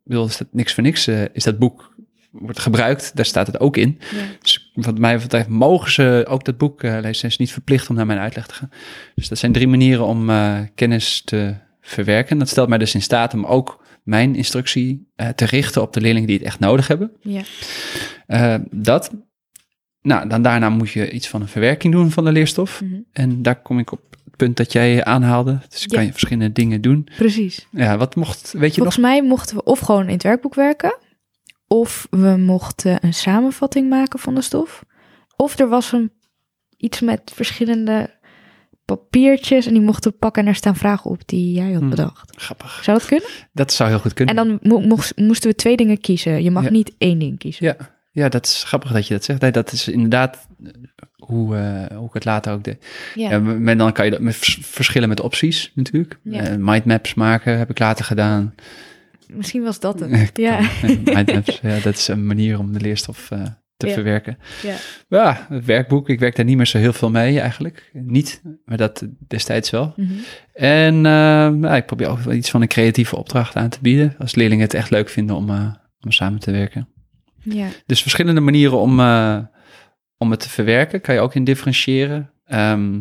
bedoel, 0.05 0.27
is 0.27 0.37
dat 0.37 0.49
niks 0.51 0.75
voor 0.75 0.83
niks, 0.83 1.09
uh, 1.09 1.25
is 1.33 1.45
dat 1.45 1.59
boek 1.59 1.95
wordt 2.31 2.59
gebruikt, 2.59 3.17
daar 3.17 3.25
staat 3.25 3.47
het 3.47 3.61
ook 3.61 3.77
in. 3.77 3.99
Ja. 4.11 4.23
Dus 4.41 4.73
wat 4.75 4.99
mij 4.99 5.19
betreft 5.19 5.49
mogen 5.49 5.93
ze 5.93 6.25
ook 6.29 6.45
dat 6.45 6.57
boek 6.57 6.83
uh, 6.83 6.93
lezen. 6.93 7.15
Ze 7.15 7.27
is 7.27 7.37
niet 7.37 7.53
verplicht 7.53 7.89
om 7.89 7.97
naar 7.97 8.07
mijn 8.07 8.19
uitleg 8.19 8.47
te 8.47 8.55
gaan. 8.55 8.71
Dus 9.15 9.29
dat 9.29 9.39
zijn 9.39 9.53
drie 9.53 9.69
manieren 9.69 10.07
om 10.07 10.31
kennis 10.75 11.23
te 11.25 11.55
verwerken. 11.81 12.39
Dat 12.39 12.49
stelt 12.49 12.69
mij 12.69 12.79
dus 12.79 12.95
in 12.95 13.03
staat 13.03 13.35
om 13.35 13.45
ook 13.45 13.85
mijn 14.03 14.35
instructie 14.35 15.09
te 15.35 15.45
richten 15.45 15.83
op 15.83 15.93
de 15.93 16.01
leerlingen 16.01 16.29
die 16.29 16.37
het 16.37 16.47
echt 16.47 16.59
nodig 16.59 16.89
hebben. 16.89 17.13
Ja. 17.21 18.61
dat. 18.71 19.11
Nou, 20.03 20.29
dan 20.29 20.43
daarna 20.43 20.69
moet 20.69 20.91
je 20.91 21.11
iets 21.11 21.29
van 21.29 21.41
een 21.41 21.49
verwerking 21.49 21.93
doen 21.93 22.11
van 22.11 22.25
de 22.25 22.33
leerstof. 22.33 22.81
Mm 22.81 22.89
-hmm. 22.91 23.05
En 23.13 23.43
daar 23.43 23.63
kom 23.63 23.79
ik 23.79 23.93
op 23.93 24.13
het 24.33 24.41
punt 24.41 24.57
dat 24.57 24.73
jij 24.73 25.05
aanhaalde. 25.05 25.59
Dus 25.69 25.83
ja. 25.83 25.97
kan 25.97 26.05
je 26.05 26.11
verschillende 26.11 26.53
dingen 26.53 26.81
doen. 26.81 27.09
Precies. 27.17 27.67
Ja, 27.71 27.97
wat 27.97 28.15
mocht, 28.17 28.53
weet 28.53 28.71
je 28.71 28.81
Volgens 28.81 29.03
mij 29.03 29.23
mochten 29.23 29.57
we 29.57 29.63
of 29.63 29.79
gewoon 29.79 30.07
in 30.07 30.13
het 30.13 30.23
werkboek 30.23 30.55
werken. 30.55 30.99
Of 31.67 32.07
we 32.11 32.37
mochten 32.37 33.05
een 33.05 33.15
samenvatting 33.15 33.89
maken 33.89 34.19
van 34.19 34.35
de 34.35 34.43
stof. 34.43 34.85
Of 35.37 35.59
er 35.59 35.69
was 35.69 35.93
een, 35.93 36.13
iets 36.77 37.01
met 37.01 37.33
verschillende 37.35 38.21
papiertjes 38.85 39.67
en 39.67 39.73
die 39.73 39.83
mochten 39.83 40.17
pakken 40.17 40.43
en 40.43 40.49
er 40.49 40.55
staan 40.55 40.77
vragen 40.77 41.11
op 41.11 41.23
die 41.27 41.53
jij 41.55 41.73
had 41.73 41.81
hmm. 41.81 41.91
bedacht. 41.91 42.33
grappig. 42.37 42.81
Zou 42.85 42.99
dat 42.99 43.07
kunnen? 43.07 43.29
Dat 43.53 43.73
zou 43.73 43.91
heel 43.91 43.99
goed 43.99 44.15
kunnen. 44.15 44.37
En 44.37 44.47
dan 44.49 44.59
mo 44.63 44.81
moesten 45.17 45.51
we 45.51 45.55
twee 45.55 45.77
dingen 45.77 46.01
kiezen. 46.01 46.43
Je 46.43 46.51
mag 46.51 46.71
niet 46.71 46.93
één 46.99 47.19
ding 47.19 47.39
kiezen. 47.39 47.67
Ja. 47.67 47.77
ja, 48.11 48.29
dat 48.29 48.47
is 48.47 48.63
grappig 48.63 48.93
dat 48.93 49.07
je 49.07 49.15
dat 49.15 49.25
zegt. 49.25 49.41
Nee, 49.41 49.51
dat 49.51 49.73
is 49.73 49.89
inderdaad 49.89 50.47
hoe, 51.27 51.57
uh, 51.57 51.97
hoe 51.97 52.07
ik 52.07 52.15
het 52.15 52.25
later 52.25 52.53
ook 52.53 52.65
deed. 52.65 52.87
Ja. 53.15 53.39
maar 53.39 53.77
dan 53.77 53.93
kan 53.93 54.05
je 54.05 54.11
dat 54.11 54.21
met 54.21 54.37
verschillen 54.61 55.09
met 55.09 55.21
opties 55.21 55.73
natuurlijk. 55.75 56.19
Ja. 56.23 56.51
Uh, 56.51 56.57
mindmaps 56.59 57.15
maken 57.15 57.59
heb 57.59 57.71
ik 57.71 57.79
later 57.79 58.05
gedaan. 58.05 58.55
Misschien 59.29 59.63
was 59.63 59.81
dat 59.81 60.01
het. 60.01 60.31
ja. 60.35 60.61
Mindmaps, 61.15 61.61
ja, 61.63 61.79
dat 61.79 61.95
is 61.95 62.09
een 62.09 62.27
manier 62.27 62.59
om 62.59 62.73
de 62.73 62.81
leerstof 62.81 63.31
uh, 63.33 63.43
te 63.77 63.87
ja. 63.87 63.93
verwerken. 63.93 64.39
Ja. 64.63 64.75
ja, 65.09 65.47
het 65.49 65.65
werkboek, 65.65 66.09
ik 66.09 66.21
werk 66.21 66.37
daar 66.37 66.45
niet 66.45 66.57
meer 66.57 66.67
zo 66.67 66.79
heel 66.79 66.93
veel 66.93 67.11
mee 67.11 67.41
eigenlijk. 67.41 67.91
Niet, 67.93 68.43
maar 68.65 68.77
dat 68.77 69.07
destijds 69.29 69.71
wel. 69.71 69.93
Mm 69.97 70.07
-hmm. 70.07 70.21
En 70.55 71.05
uh, 71.65 71.77
ik 71.77 71.87
probeer 71.87 72.09
ook 72.09 72.19
wel 72.19 72.35
iets 72.35 72.51
van 72.51 72.63
een 72.63 72.69
creatieve 72.69 73.17
opdracht 73.17 73.57
aan 73.57 73.69
te 73.69 73.79
bieden. 73.81 74.15
Als 74.19 74.35
leerlingen 74.35 74.65
het 74.65 74.75
echt 74.75 74.91
leuk 74.91 75.09
vinden 75.09 75.37
om, 75.37 75.51
om 76.01 76.11
samen 76.11 76.41
te 76.41 76.51
werken. 76.51 76.89
Ja. 77.43 77.67
Dus 77.87 78.03
verschillende 78.03 78.41
manieren 78.41 78.79
om, 78.79 79.01
om 80.23 80.31
het 80.31 80.41
te 80.41 80.49
verwerken. 80.49 81.01
Kan 81.01 81.15
je 81.15 81.21
ook 81.21 81.35
in 81.35 81.45
differentiëren. 81.45 82.31
Ehm, 82.47 83.01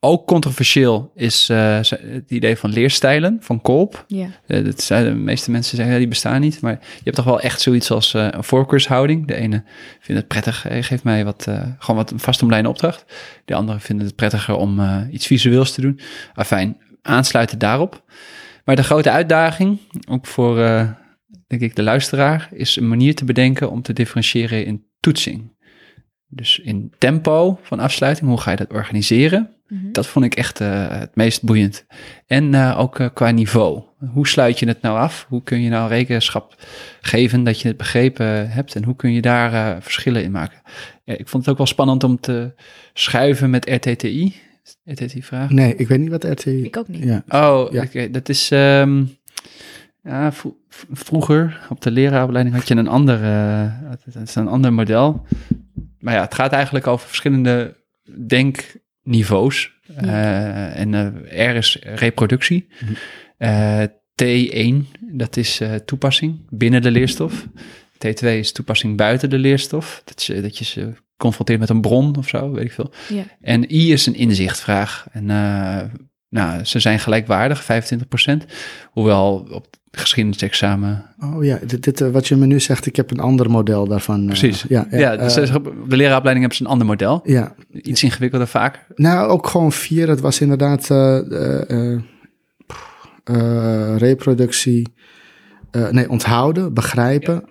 ook 0.00 0.26
controversieel 0.26 1.12
is 1.14 1.50
uh, 1.50 1.76
het 1.90 2.30
idee 2.30 2.56
van 2.56 2.70
leerstijlen 2.70 3.36
van 3.40 3.60
Kolp. 3.60 4.04
Ja. 4.06 4.28
Uh, 4.46 4.64
dat 4.64 4.82
zijn 4.82 5.04
de 5.04 5.14
meeste 5.14 5.50
mensen 5.50 5.76
zeggen, 5.76 5.94
ja, 5.94 6.00
die 6.00 6.08
bestaan 6.08 6.40
niet. 6.40 6.60
Maar 6.60 6.72
je 6.72 7.04
hebt 7.04 7.16
toch 7.16 7.24
wel 7.24 7.40
echt 7.40 7.60
zoiets 7.60 7.90
als 7.90 8.14
uh, 8.14 8.28
een 8.30 8.44
voorkeurshouding. 8.44 9.26
De 9.26 9.34
ene 9.34 9.64
vindt 10.00 10.20
het 10.20 10.26
prettig, 10.28 10.66
geeft 10.80 11.04
mij 11.04 11.24
wat, 11.24 11.42
gewoon 11.78 11.96
wat 11.96 12.10
een 12.10 12.20
vastomlijnde 12.20 12.68
opdracht. 12.68 13.04
De 13.44 13.54
andere 13.54 13.80
vindt 13.80 14.02
het 14.02 14.14
prettiger 14.14 14.54
om 14.54 14.80
iets 15.10 15.26
visueels 15.26 15.72
te 15.72 15.80
doen. 15.80 16.00
Afijn, 16.34 16.76
aansluiten 17.02 17.58
daarop. 17.58 18.04
Maar 18.64 18.76
de 18.76 18.82
grote 18.82 19.10
uitdaging, 19.10 19.78
ook 20.08 20.26
voor, 20.26 20.56
denk 21.46 21.62
ik, 21.62 21.76
de 21.76 21.82
luisteraar, 21.82 22.48
is 22.52 22.76
een 22.76 22.88
manier 22.88 23.14
te 23.14 23.24
bedenken 23.24 23.70
om 23.70 23.82
te 23.82 23.92
differentiëren 23.92 24.64
in 24.64 24.84
toetsing. 25.00 25.52
Dus 26.28 26.58
in 26.58 26.92
tempo 26.98 27.58
van 27.62 27.80
afsluiting, 27.80 28.28
hoe 28.28 28.40
ga 28.40 28.50
je 28.50 28.56
dat 28.56 28.72
organiseren? 28.72 29.50
Mhm. 29.68 29.92
Dat 29.92 30.06
vond 30.06 30.24
ik 30.24 30.34
echt 30.34 30.60
uh, 30.60 30.88
het 30.88 31.16
meest 31.16 31.42
boeiend. 31.42 31.84
En 32.26 32.52
uh, 32.52 32.78
ook 32.78 32.98
uh, 32.98 33.08
qua 33.14 33.30
niveau. 33.30 33.82
Hoe 34.12 34.28
sluit 34.28 34.58
je 34.58 34.66
het 34.66 34.82
nou 34.82 34.98
af? 34.98 35.26
Hoe 35.28 35.42
kun 35.42 35.60
je 35.60 35.68
nou 35.68 35.88
rekenschap 35.88 36.54
geven 37.00 37.44
dat 37.44 37.60
je 37.60 37.68
het 37.68 37.76
begrepen 37.76 38.50
hebt? 38.50 38.74
En 38.74 38.84
hoe 38.84 38.96
kun 38.96 39.12
je 39.12 39.20
daar 39.20 39.82
verschillen 39.82 40.22
in 40.22 40.30
maken? 40.30 40.60
ik 41.04 41.28
vond 41.28 41.42
het 41.42 41.52
ook 41.52 41.58
wel 41.58 41.66
spannend 41.66 42.04
om 42.04 42.20
te 42.20 42.52
schuiven 42.92 43.50
met 43.50 43.70
RTTI. 43.70 44.34
RTTI-vraag? 44.84 45.50
Nee, 45.50 45.74
ik 45.76 45.88
weet 45.88 45.98
niet 45.98 46.10
wat 46.10 46.24
RTTI... 46.24 46.64
Ik 46.64 46.76
ook 46.76 46.88
niet. 46.88 47.04
Ja. 47.04 47.22
Oh, 47.28 47.72
ja. 47.72 47.82
Okay, 47.82 48.10
dat 48.10 48.28
is... 48.28 48.50
Um, 48.50 49.16
ja, 50.02 50.32
vroeger 50.92 51.66
op 51.68 51.80
de 51.80 51.90
leraaropleiding 51.90 52.56
had 52.56 52.68
je 52.68 52.74
een 52.74 52.88
ander, 52.88 53.22
een 54.34 54.48
ander 54.48 54.72
model. 54.72 55.26
Maar 56.00 56.14
ja, 56.14 56.20
het 56.20 56.34
gaat 56.34 56.52
eigenlijk 56.52 56.86
over 56.86 57.06
verschillende 57.08 57.76
denk 58.26 58.80
niveaus. 59.02 59.76
Uh, 60.02 60.78
en 60.78 60.92
uh, 60.92 61.50
R 61.52 61.56
is 61.56 61.78
reproductie. 61.82 62.68
Uh, 63.38 63.82
T1, 64.22 64.98
dat 65.00 65.36
is 65.36 65.60
toepassing 65.84 66.46
binnen 66.50 66.82
de 66.82 66.90
leerstof. 66.90 67.46
T2 67.94 68.26
is 68.26 68.52
toepassing 68.52 68.96
buiten 68.96 69.30
de 69.30 69.38
leerstof. 69.38 70.02
Dat 70.04 70.24
je, 70.24 70.40
dat 70.40 70.58
je 70.58 70.64
ze 70.64 70.92
confronteert 71.16 71.60
met 71.60 71.68
een 71.68 71.80
bron 71.80 72.16
of 72.16 72.28
zo, 72.28 72.50
weet 72.50 72.64
ik 72.64 72.72
veel. 72.72 72.92
Ja. 73.08 73.22
En 73.40 73.74
I 73.74 73.92
is 73.92 74.06
een 74.06 74.14
inzichtvraag. 74.14 75.06
En 75.12 75.24
nou, 76.28 76.64
ze 76.64 76.80
zijn 76.80 76.98
gelijkwaardig, 76.98 77.62
25%. 77.62 77.66
Hoewel 78.90 79.48
op 79.50 79.77
geschiedenisexamen. 79.90 81.04
Oh 81.20 81.44
ja, 81.44 81.58
dit, 81.66 81.82
dit, 81.82 82.00
eh, 82.00 82.10
wat 82.10 82.28
je 82.28 82.36
me 82.36 82.46
nu 82.46 82.60
zegt, 82.60 82.86
ik 82.86 82.96
heb 82.96 83.10
een 83.10 83.20
ander 83.20 83.50
model 83.50 83.86
daarvan. 83.86 84.20
Eh, 84.20 84.26
Precies. 84.26 84.64
ja, 84.68 84.86
ja, 84.90 84.98
ja 84.98 85.16
dus 85.16 85.36
uh, 85.36 85.54
de 85.88 85.96
leraaropleiding 85.96 86.38
hebben 86.38 86.56
ze 86.56 86.62
een 86.62 86.70
ander 86.70 86.86
model. 86.86 87.20
Ja. 87.24 87.54
Iets 87.72 88.02
ingewikkelder 88.02 88.48
vaak. 88.48 88.86
Nou, 88.94 89.28
ook 89.28 89.46
gewoon 89.46 89.72
vier. 89.72 90.08
Het 90.08 90.20
was 90.20 90.40
inderdaad 90.40 90.88
reproductie. 93.98 94.86
nee, 95.90 96.10
onthouden, 96.10 96.74
begrijpen, 96.74 97.44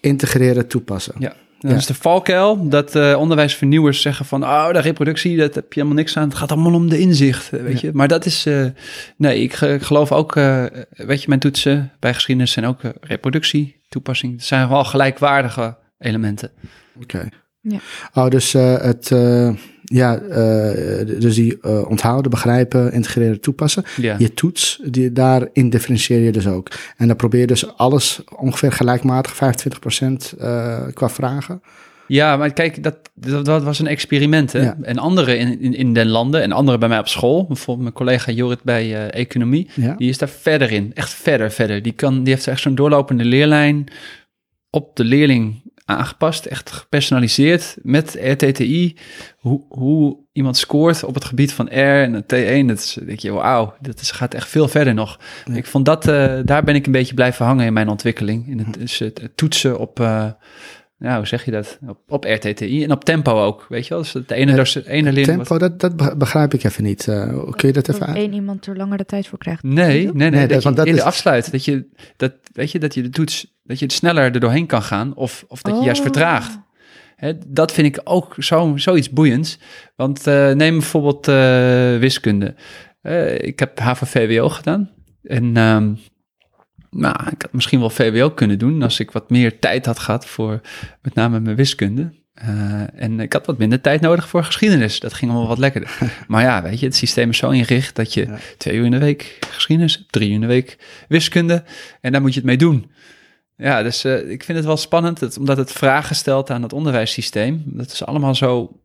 integreren, 0.00 0.66
toepassen. 0.66 1.14
Ja. 1.18 1.34
Dat 1.58 1.70
ja. 1.70 1.76
is 1.76 1.86
de 1.86 1.94
valkuil 1.94 2.68
dat 2.68 2.96
uh, 2.96 3.18
onderwijsvernieuwers 3.18 4.00
zeggen 4.00 4.26
van... 4.26 4.42
oh, 4.42 4.72
de 4.72 4.78
reproductie, 4.78 5.36
dat 5.36 5.54
heb 5.54 5.72
je 5.72 5.80
helemaal 5.80 6.02
niks 6.02 6.16
aan. 6.16 6.28
Het 6.28 6.38
gaat 6.38 6.52
allemaal 6.52 6.74
om 6.74 6.88
de 6.88 6.98
inzicht, 6.98 7.50
weet 7.50 7.80
je. 7.80 7.90
Maar 7.92 8.08
dat 8.08 8.26
is... 8.26 8.46
Uh, 8.46 8.66
nee, 9.16 9.42
ik, 9.42 9.60
ik, 9.60 9.82
geloof 9.82 10.12
ook... 10.12 10.36
Uh, 10.36 10.64
weet 10.90 11.22
je, 11.22 11.28
mijn 11.28 11.40
toetsen 11.40 11.92
bij 12.00 12.14
geschiedenis 12.14 12.52
zijn 12.52 12.66
ook 12.66 12.80
reproductie, 13.00 13.80
toepassing. 13.88 14.32
Het 14.32 14.44
zijn 14.44 14.68
wel 14.68 14.84
gelijkwaardige 14.84 15.76
elementen. 15.98 16.50
Oké. 16.94 17.16
Okay. 17.16 17.30
Ja. 17.60 17.78
Oh, 18.14 18.28
dus 18.28 18.52
het 18.52 19.12
ja, 19.92 20.20
uh, 20.20 21.20
dus 21.20 21.34
die 21.34 21.58
uh, 21.62 21.88
onthouden, 21.88 22.30
begrijpen, 22.30 22.92
integreren, 22.92 23.40
toepassen. 23.40 23.84
Ja. 23.96 24.16
Je 24.18 24.34
toets, 24.34 24.80
die, 24.84 25.12
daarin 25.12 25.70
differentieer 25.70 26.20
je 26.20 26.32
dus 26.32 26.46
ook. 26.46 26.68
En 26.96 27.06
dan 27.06 27.16
probeer 27.16 27.40
je 27.40 27.46
dus 27.46 27.76
alles 27.76 28.20
ongeveer 28.36 28.72
gelijkmatig, 28.72 29.34
25% 29.34 30.38
uh, 30.40 30.78
qua 30.92 31.08
vragen. 31.08 31.62
Ja, 32.08 32.36
maar 32.36 32.52
kijk, 32.52 32.82
dat, 32.82 32.96
dat, 33.14 33.44
dat 33.44 33.62
was 33.62 33.78
een 33.78 33.86
experiment. 33.86 34.52
Hè? 34.52 34.62
Ja. 34.62 34.76
En 34.82 34.98
anderen 34.98 35.38
in, 35.38 35.60
in, 35.60 35.74
in 35.74 35.92
den 35.92 36.08
landen 36.08 36.42
en 36.42 36.52
anderen 36.52 36.80
bij 36.80 36.88
mij 36.88 36.98
op 36.98 37.08
school, 37.08 37.46
bijvoorbeeld 37.46 37.82
mijn 37.82 37.94
collega 37.94 38.32
Jorrit 38.32 38.62
bij 38.62 39.10
economie, 39.10 39.68
ja. 39.74 39.94
die 39.94 40.08
is 40.08 40.18
daar 40.18 40.28
verder 40.28 40.72
in. 40.72 40.90
Echt 40.94 41.14
verder, 41.14 41.50
verder. 41.50 41.82
Die, 41.82 41.92
kan, 41.92 42.22
die 42.22 42.34
heeft 42.34 42.46
echt 42.46 42.60
zo'n 42.60 42.74
doorlopende 42.74 43.24
leerlijn 43.24 43.86
op 44.70 44.96
de 44.96 45.04
leerling 45.04 45.62
aangepast, 45.86 46.44
echt 46.44 46.70
gepersonaliseerd 46.70 47.76
met 47.82 48.18
RTTI. 48.20 48.96
Hoe, 49.38 49.64
hoe 49.68 50.16
iemand 50.32 50.56
scoort 50.56 51.04
op 51.04 51.14
het 51.14 51.24
gebied 51.24 51.52
van 51.52 51.66
R 51.66 52.02
en 52.02 52.22
T1, 52.22 52.66
dat 52.66 52.78
is, 52.78 52.98
denk 53.06 53.18
je, 53.18 53.32
wauw, 53.32 53.74
dat 53.80 54.00
is, 54.00 54.10
gaat 54.10 54.34
echt 54.34 54.48
veel 54.48 54.68
verder 54.68 54.94
nog. 54.94 55.20
Ik 55.52 55.66
vond 55.66 55.84
dat, 55.84 56.08
uh, 56.08 56.38
daar 56.44 56.64
ben 56.64 56.74
ik 56.74 56.86
een 56.86 56.92
beetje 56.92 57.14
blijven 57.14 57.46
hangen 57.46 57.66
in 57.66 57.72
mijn 57.72 57.88
ontwikkeling. 57.88 58.48
In 58.48 58.58
het, 58.58 58.74
dus 58.74 58.98
het, 58.98 59.30
toetsen 59.34 59.78
op, 59.78 60.00
uh, 60.00 60.30
ja, 60.98 61.16
hoe 61.16 61.26
zeg 61.26 61.44
je 61.44 61.50
dat? 61.50 61.78
Op, 61.86 61.98
op 62.08 62.24
RTTI 62.24 62.84
en 62.84 62.90
op 62.90 63.04
tempo 63.04 63.44
ook, 63.44 63.66
weet 63.68 63.86
je 63.86 63.94
wel? 63.94 64.02
Dus 64.02 64.12
het 64.12 64.30
ene, 64.30 64.50
ja, 64.50 64.56
dus, 64.56 64.74
ene 64.74 65.12
leerling... 65.12 65.46
Tempo, 65.46 65.58
wat... 65.58 65.80
dat, 65.80 65.98
dat 65.98 66.18
begrijp 66.18 66.54
ik 66.54 66.64
even 66.64 66.84
niet. 66.84 67.06
Uh, 67.06 67.50
kun 67.50 67.68
je 67.68 67.72
dat 67.74 67.88
even 67.88 68.06
aan? 68.06 68.14
één 68.14 68.32
iemand 68.32 68.66
er 68.66 68.76
langer 68.76 68.98
de 68.98 69.04
tijd 69.04 69.26
voor 69.26 69.38
krijgt. 69.38 69.62
Nee, 69.62 69.74
nee, 70.04 70.12
nee. 70.12 70.30
nee 70.30 70.46
dat, 70.46 70.62
dat, 70.62 70.76
dat 70.76 70.86
in 70.86 70.92
is... 70.92 70.98
de 70.98 71.04
afsluit, 71.04 71.52
dat 71.52 71.64
je, 71.64 71.86
dat, 72.16 72.32
weet 72.52 72.70
je, 72.70 72.78
dat 72.78 72.94
je 72.94 73.02
de 73.02 73.10
toets 73.10 73.54
dat 73.66 73.78
je 73.78 73.84
het 73.84 73.94
sneller 73.94 74.24
er 74.34 74.40
doorheen 74.40 74.66
kan 74.66 74.82
gaan 74.82 75.14
of, 75.14 75.44
of 75.48 75.62
dat 75.62 75.78
je 75.78 75.84
juist 75.84 76.00
Oh. 76.00 76.06
vertraagt. 76.06 76.58
Hè, 77.16 77.32
dat 77.46 77.72
vind 77.72 77.86
ik 77.86 78.00
ook 78.04 78.34
zo, 78.38 78.72
zoiets 78.76 79.10
boeiends. 79.10 79.58
Want 79.96 80.26
uh, 80.26 80.52
neem 80.52 80.78
bijvoorbeeld 80.78 81.28
uh, 81.28 81.98
wiskunde. 81.98 82.54
Uh, 83.02 83.38
ik 83.38 83.58
heb 83.58 83.78
HAVO-VWO 83.78 84.48
gedaan. 84.48 84.90
En 85.22 85.56
um, 85.56 85.98
nou, 86.96 87.16
ik 87.30 87.42
had 87.42 87.52
misschien 87.52 87.80
wel 87.80 87.90
VWO 87.90 88.30
kunnen 88.30 88.58
doen 88.58 88.82
als 88.82 89.00
ik 89.00 89.10
wat 89.10 89.30
meer 89.30 89.58
tijd 89.58 89.86
had 89.86 89.98
gehad 89.98 90.26
voor 90.26 90.60
met 91.02 91.14
name 91.14 91.40
mijn 91.40 91.56
wiskunde. 91.56 92.12
en 92.94 93.20
ik 93.20 93.32
had 93.32 93.46
wat 93.46 93.58
minder 93.58 93.80
tijd 93.80 94.00
nodig 94.00 94.28
voor 94.28 94.44
geschiedenis. 94.44 95.00
Dat 95.00 95.14
ging 95.14 95.30
allemaal 95.30 95.48
wat 95.48 95.58
lekkerder. 95.58 95.98
maar 96.28 96.42
ja, 96.42 96.62
weet 96.62 96.80
je, 96.80 96.86
het 96.86 96.96
systeem 96.96 97.30
is 97.30 97.38
zo 97.38 97.50
ingericht 97.50 97.96
dat 97.96 98.14
je 98.14 98.26
ja. 98.26 98.38
twee 98.58 98.76
uur 98.76 98.84
in 98.84 98.90
de 98.90 98.98
week 98.98 99.38
geschiedenis, 99.50 100.06
drie 100.10 100.28
uur 100.28 100.34
in 100.34 100.40
de 100.40 100.46
week 100.46 100.78
wiskunde. 101.08 101.64
En 102.00 102.12
daar 102.12 102.20
moet 102.20 102.32
je 102.32 102.40
het 102.40 102.48
mee 102.48 102.56
doen. 102.56 102.90
Ja, 103.56 103.82
dus 103.82 104.04
uh, 104.04 104.30
ik 104.30 104.44
vind 104.44 104.58
het 104.58 104.66
wel 104.66 104.76
spannend, 104.76 105.20
het, 105.20 105.38
omdat 105.38 105.56
het 105.56 105.72
vragen 105.72 106.16
stelt 106.16 106.50
aan 106.50 106.62
het 106.62 106.72
onderwijssysteem. 106.72 107.62
Dat 107.66 107.92
is 107.92 108.04
allemaal 108.04 108.34
zo 108.34 108.80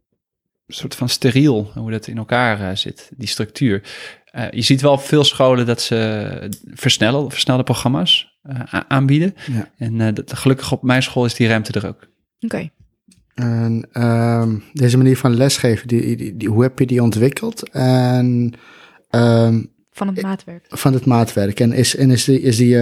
soort 0.73 0.95
van 0.95 1.09
steriel, 1.09 1.71
hoe 1.75 1.91
dat 1.91 2.07
in 2.07 2.17
elkaar 2.17 2.61
uh, 2.61 2.75
zit, 2.75 3.11
die 3.17 3.27
structuur. 3.27 3.81
Uh, 4.35 4.51
je 4.51 4.61
ziet 4.61 4.81
wel 4.81 4.91
op 4.91 5.01
veel 5.01 5.23
scholen 5.23 5.65
dat 5.65 5.81
ze 5.81 6.49
versnellen, 6.73 7.31
versnelde 7.31 7.63
programma's 7.63 8.39
aanbieden. 8.87 9.35
Ja. 9.51 9.69
En 9.77 10.13
dat, 10.13 10.33
gelukkig 10.33 10.71
op 10.71 10.83
mijn 10.83 11.03
school 11.03 11.25
is 11.25 11.33
die 11.33 11.47
ruimte 11.47 11.79
er 11.79 11.87
ook. 11.87 12.07
Oké. 12.39 12.45
Okay. 12.45 12.71
En 13.33 14.03
um, 14.03 14.63
deze 14.73 14.97
manier 14.97 15.17
van 15.17 15.35
lesgeven, 15.35 15.87
die, 15.87 16.15
die, 16.15 16.37
die, 16.37 16.49
hoe 16.49 16.61
heb 16.63 16.79
je 16.79 16.85
die 16.85 17.03
ontwikkeld? 17.03 17.69
En, 17.69 18.53
um, 19.09 19.71
van 19.91 20.07
het 20.07 20.21
maatwerk. 20.21 20.65
Van 20.69 20.93
het 20.93 21.05
maatwerk. 21.05 21.59
En 21.59 21.73
is, 21.73 21.95
en 21.95 22.11
is 22.11 22.23
die, 22.23 22.41
is 22.41 22.57
die 22.57 22.77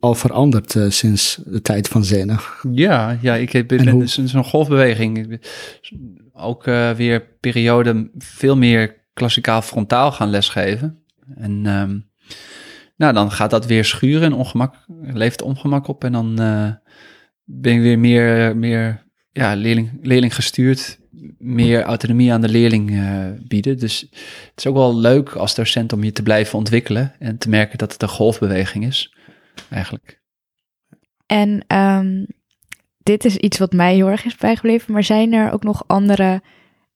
al 0.00 0.14
veranderd 0.14 0.74
uh, 0.74 0.90
sinds 0.90 1.40
de 1.46 1.62
tijd 1.62 1.88
van 1.88 2.04
Zene. 2.04 2.38
Ja, 2.72 3.18
ja 3.20 3.34
ik 3.34 3.52
heb, 3.52 3.68
ben 3.68 3.88
hoe... 3.88 4.06
zo'n 4.06 4.44
golfbeweging. 4.44 5.40
Ook 6.40 6.66
uh, 6.66 6.90
weer 6.90 7.20
periode 7.40 8.10
veel 8.18 8.56
meer 8.56 8.96
klassikaal 9.12 9.62
frontaal 9.62 10.12
gaan 10.12 10.30
lesgeven. 10.30 11.04
En 11.34 11.66
um, 11.66 12.10
nou, 12.96 13.12
dan 13.12 13.30
gaat 13.30 13.50
dat 13.50 13.66
weer 13.66 13.84
schuren 13.84 14.22
en 14.22 14.32
ongemak, 14.32 14.74
levert 15.02 15.42
ongemak 15.42 15.88
op. 15.88 16.04
En 16.04 16.12
dan 16.12 16.40
uh, 16.40 16.70
ben 17.44 17.74
ik 17.74 17.80
weer 17.80 17.98
meer, 17.98 18.56
meer 18.56 19.06
ja, 19.32 19.54
leerling, 19.54 19.98
leerling 20.02 20.34
gestuurd. 20.34 20.98
Meer 21.38 21.82
autonomie 21.82 22.32
aan 22.32 22.40
de 22.40 22.48
leerling 22.48 22.90
uh, 22.90 23.26
bieden. 23.48 23.78
Dus 23.78 24.00
het 24.00 24.52
is 24.56 24.66
ook 24.66 24.74
wel 24.74 24.96
leuk 24.96 25.32
als 25.32 25.54
docent 25.54 25.92
om 25.92 26.04
je 26.04 26.12
te 26.12 26.22
blijven 26.22 26.58
ontwikkelen. 26.58 27.12
En 27.18 27.38
te 27.38 27.48
merken 27.48 27.78
dat 27.78 27.92
het 27.92 28.02
een 28.02 28.08
golfbeweging 28.08 28.86
is 28.86 29.14
eigenlijk. 29.70 30.20
En 31.26 31.64
um, 31.76 32.26
dit 33.10 33.24
is 33.24 33.36
iets 33.36 33.58
wat 33.58 33.72
mij 33.72 33.94
heel 33.94 34.08
erg 34.08 34.24
is 34.24 34.36
bijgebleven, 34.36 34.92
maar 34.92 35.04
zijn 35.04 35.32
er 35.32 35.52
ook 35.52 35.62
nog 35.62 35.84
andere 35.86 36.42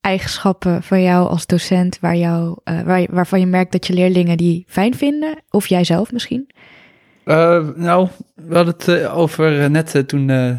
eigenschappen 0.00 0.82
van 0.82 1.02
jou 1.02 1.28
als 1.28 1.46
docent 1.46 1.98
waar 2.00 2.16
jou, 2.16 2.58
uh, 2.64 2.80
waar, 2.80 3.06
waarvan 3.10 3.40
je 3.40 3.46
merkt 3.46 3.72
dat 3.72 3.86
je 3.86 3.92
leerlingen 3.92 4.36
die 4.36 4.64
fijn 4.68 4.94
vinden? 4.94 5.42
Of 5.50 5.66
jij 5.66 5.84
zelf 5.84 6.12
misschien? 6.12 6.50
Uh, 7.24 7.68
nou, 7.76 8.08
we 8.34 8.54
hadden 8.54 8.74
het 8.74 8.88
uh, 8.88 9.18
over 9.18 9.70
net 9.70 10.08
toen 10.08 10.26
de 10.26 10.58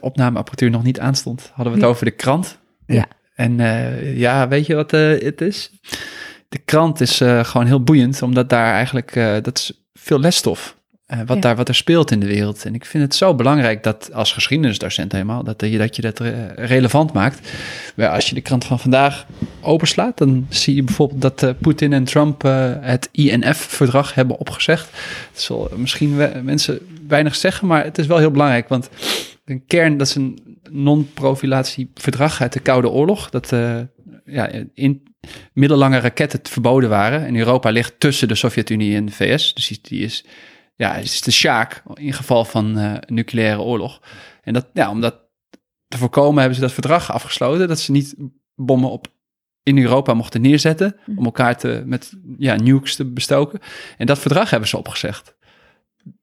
opnameapparatuur 0.00 0.70
nog 0.70 0.82
niet 0.82 1.00
aanstond, 1.00 1.50
hadden 1.54 1.72
we 1.72 1.78
het 1.78 1.88
ja. 1.88 1.92
over 1.94 2.04
de 2.04 2.10
krant. 2.10 2.58
Ja. 2.86 3.06
En 3.34 3.56
ja, 4.16 4.48
weet 4.48 4.66
je 4.66 4.74
wat 4.74 4.90
het 4.90 5.40
is? 5.40 5.70
De 6.48 6.58
krant 6.58 7.00
is 7.00 7.16
gewoon 7.42 7.66
heel 7.66 7.82
boeiend, 7.82 8.22
omdat 8.22 8.48
daar 8.50 8.72
eigenlijk, 8.72 9.14
dat 9.42 9.58
is 9.58 9.86
veel 9.92 10.20
lesstof. 10.20 10.77
Uh, 11.14 11.20
wat, 11.26 11.42
daar, 11.42 11.56
wat 11.56 11.68
er 11.68 11.74
speelt 11.74 12.10
in 12.10 12.20
de 12.20 12.26
wereld. 12.26 12.64
En 12.64 12.74
ik 12.74 12.84
vind 12.84 13.02
het 13.02 13.14
zo 13.14 13.34
belangrijk 13.34 13.82
dat 13.82 14.12
als 14.12 14.32
geschiedenisdocent 14.32 15.12
helemaal, 15.12 15.44
dat 15.44 15.60
je 15.60 15.78
dat, 15.78 15.96
je 15.96 16.02
dat 16.02 16.20
relevant 16.56 17.12
maakt. 17.12 17.52
Maar 17.94 18.08
als 18.08 18.28
je 18.28 18.34
de 18.34 18.40
krant 18.40 18.64
van 18.64 18.78
vandaag 18.78 19.26
openslaat, 19.60 20.18
dan 20.18 20.46
zie 20.48 20.74
je 20.74 20.82
bijvoorbeeld 20.82 21.20
dat 21.20 21.42
uh, 21.42 21.50
Poetin 21.60 21.92
en 21.92 22.04
Trump 22.04 22.44
uh, 22.44 22.72
het 22.80 23.08
INF-verdrag 23.12 24.14
hebben 24.14 24.38
opgezegd. 24.38 24.88
Het 25.30 25.40
zal 25.40 25.70
misschien 25.76 26.16
mensen 26.44 26.78
weinig 27.08 27.36
zeggen, 27.36 27.66
maar 27.66 27.84
het 27.84 27.98
is 27.98 28.06
wel 28.06 28.18
heel 28.18 28.30
belangrijk, 28.30 28.68
want 28.68 28.88
een 29.44 29.64
kern, 29.66 29.96
dat 29.96 30.06
is 30.06 30.14
een 30.14 30.58
non-profilatieverdrag 30.70 32.40
uit 32.40 32.52
de 32.52 32.60
Koude 32.60 32.88
Oorlog, 32.88 33.30
dat 33.30 33.52
ja, 34.24 34.50
in 34.74 35.02
middellange 35.52 35.98
raketten 35.98 36.40
verboden 36.42 36.88
waren. 36.88 37.26
En 37.26 37.36
Europa 37.36 37.70
ligt 37.70 37.94
tussen 37.98 38.28
de 38.28 38.34
Sovjet-Unie 38.34 38.96
en 38.96 39.06
de 39.06 39.12
VS, 39.12 39.54
dus 39.54 39.78
die 39.82 40.04
is 40.04 40.24
ja, 40.78 40.94
het 40.94 41.04
is 41.04 41.20
de 41.20 41.30
Sjaak 41.30 41.82
in 41.94 42.12
geval 42.12 42.44
van 42.44 42.78
uh, 42.78 42.94
nucleaire 43.06 43.60
oorlog. 43.60 44.02
En 44.42 44.52
dat, 44.52 44.66
ja, 44.72 44.90
om 44.90 45.00
dat 45.00 45.14
te 45.88 45.98
voorkomen 45.98 46.38
hebben 46.38 46.54
ze 46.54 46.60
dat 46.60 46.72
verdrag 46.72 47.12
afgesloten, 47.12 47.68
dat 47.68 47.80
ze 47.80 47.92
niet 47.92 48.14
bommen 48.54 48.90
op 48.90 49.06
in 49.62 49.78
Europa 49.78 50.14
mochten 50.14 50.40
neerzetten 50.40 50.96
om 51.16 51.24
elkaar 51.24 51.56
te, 51.56 51.82
met 51.86 52.12
ja, 52.38 52.54
nukes 52.54 52.96
te 52.96 53.04
bestoken. 53.04 53.60
En 53.96 54.06
dat 54.06 54.18
verdrag 54.18 54.50
hebben 54.50 54.68
ze 54.68 54.76
opgezegd 54.76 55.36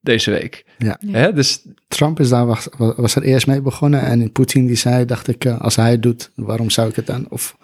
deze 0.02 0.32
week. 0.32 0.66
Ja. 0.78 1.00
Hè? 1.08 1.34
Dus 1.34 1.68
Trump 1.88 2.20
is 2.20 2.30
daar 2.30 2.46
was, 2.46 2.68
was 2.78 3.16
er 3.16 3.24
eerst 3.24 3.48
mee 3.48 3.62
begonnen 3.62 4.02
en 4.02 4.32
Poetin 4.32 4.66
die 4.66 4.76
zei, 4.76 5.06
dacht 5.06 5.28
ik, 5.28 5.46
uh, 5.46 5.62
als 5.62 5.76
hij 5.76 5.92
het 5.92 6.04
doet, 6.04 6.32
waarom 6.36 6.70
zou 6.70 6.90
ik 6.90 6.96
het 6.96 7.08
dan? 7.08 7.26
Of 7.30 7.58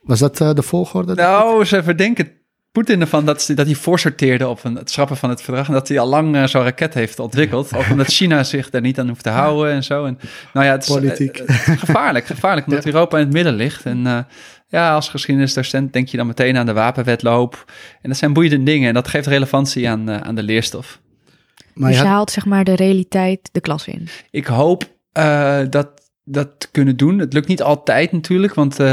was 0.00 0.18
dat 0.18 0.40
uh, 0.40 0.54
de 0.54 0.62
volgorde? 0.62 1.14
Nou, 1.14 1.64
ze 1.64 1.82
verdenken 1.82 2.32
Poetin 2.72 3.00
ervan 3.00 3.24
dat, 3.24 3.50
dat 3.54 3.66
hij 3.66 3.74
voorsorteerde 3.74 4.48
op 4.48 4.64
een, 4.64 4.74
het 4.74 4.90
schrappen 4.90 5.16
van 5.16 5.30
het 5.30 5.42
verdrag. 5.42 5.66
En 5.66 5.72
dat 5.72 5.88
hij 5.88 5.98
al 5.98 6.06
lang 6.06 6.36
uh, 6.36 6.46
zo'n 6.46 6.62
raket 6.62 6.94
heeft 6.94 7.18
ontwikkeld. 7.18 7.76
Ook 7.76 7.90
omdat 7.90 8.06
China 8.06 8.44
zich 8.44 8.70
daar 8.70 8.80
niet 8.80 8.98
aan 8.98 9.08
hoeft 9.08 9.22
te 9.22 9.30
houden 9.30 9.72
en 9.72 9.84
zo. 9.84 10.04
En, 10.04 10.18
nou 10.52 10.66
ja, 10.66 10.72
het 10.72 10.82
is, 10.82 10.88
Politiek. 10.88 11.38
Uh, 11.38 11.56
gevaarlijk, 11.56 12.26
gevaarlijk 12.26 12.66
omdat 12.66 12.86
Europa 12.86 13.18
in 13.18 13.24
het 13.24 13.32
midden 13.32 13.54
ligt. 13.54 13.84
En 13.84 13.98
uh, 13.98 14.18
ja, 14.68 14.94
als 14.94 15.08
geschiedenisdocent 15.08 15.92
denk 15.92 16.08
je 16.08 16.16
dan 16.16 16.26
meteen 16.26 16.56
aan 16.56 16.66
de 16.66 16.72
wapenwetloop. 16.72 17.72
En 18.02 18.08
dat 18.08 18.18
zijn 18.18 18.32
boeiende 18.32 18.62
dingen 18.62 18.88
en 18.88 18.94
dat 18.94 19.08
geeft 19.08 19.26
relevantie 19.26 19.88
aan, 19.88 20.24
aan 20.24 20.34
de 20.34 20.42
leerstof. 20.42 21.00
Maar 21.74 21.90
dus 21.90 22.00
je 22.00 22.06
haalt 22.06 22.30
zeg 22.30 22.44
maar 22.44 22.64
de 22.64 22.76
realiteit 22.76 23.48
de 23.52 23.60
klas 23.60 23.86
in. 23.86 24.08
Ik 24.30 24.46
hoop 24.46 24.84
dat 25.70 26.01
dat 26.24 26.68
kunnen 26.70 26.96
doen. 26.96 27.18
Het 27.18 27.32
lukt 27.32 27.48
niet 27.48 27.62
altijd 27.62 28.12
natuurlijk, 28.12 28.54
want 28.54 28.80
uh, 28.80 28.86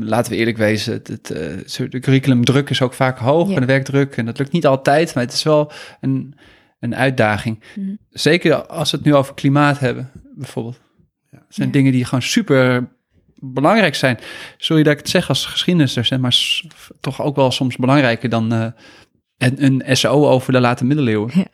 laten 0.00 0.32
we 0.32 0.38
eerlijk 0.38 0.56
wezen, 0.56 0.92
het, 0.92 1.08
het 1.08 1.30
uh, 1.30 1.90
de 1.90 2.00
curriculumdruk 2.00 2.70
is 2.70 2.82
ook 2.82 2.94
vaak 2.94 3.18
hoog 3.18 3.50
en 3.50 3.60
de 3.60 3.66
werkdruk 3.66 4.16
en 4.16 4.26
dat 4.26 4.38
lukt 4.38 4.52
niet 4.52 4.66
altijd, 4.66 5.14
maar 5.14 5.24
het 5.24 5.32
is 5.32 5.42
wel 5.42 5.72
een, 6.00 6.34
een 6.80 6.94
uitdaging. 6.94 7.62
Mhm. 7.74 7.94
Zeker 8.10 8.66
als 8.66 8.90
we 8.90 8.96
het 8.96 9.06
nu 9.06 9.14
over 9.14 9.34
klimaat 9.34 9.78
hebben, 9.78 10.10
bijvoorbeeld. 10.34 10.80
Ja. 11.30 11.38
Dat 11.38 11.54
zijn 11.54 11.70
dingen 11.70 11.92
die 11.92 12.04
gewoon 12.04 12.22
super 12.22 12.88
belangrijk 13.34 13.94
zijn. 13.94 14.18
Sorry 14.56 14.82
dat 14.82 14.92
ik 14.92 14.98
het 14.98 15.08
zeg 15.08 15.28
als 15.28 15.46
geschiedenisdocent, 15.46 16.20
maar 16.20 16.62
toch 17.00 17.22
ook 17.22 17.36
wel 17.36 17.50
soms 17.50 17.76
belangrijker 17.76 18.28
dan 18.28 18.52
uh, 18.52 18.66
een, 19.38 19.64
een 19.64 19.96
SO 19.96 20.28
over 20.28 20.52
de 20.52 20.60
late 20.60 20.84
middeleeuwen. 20.84 21.30
Ja. 21.34 21.46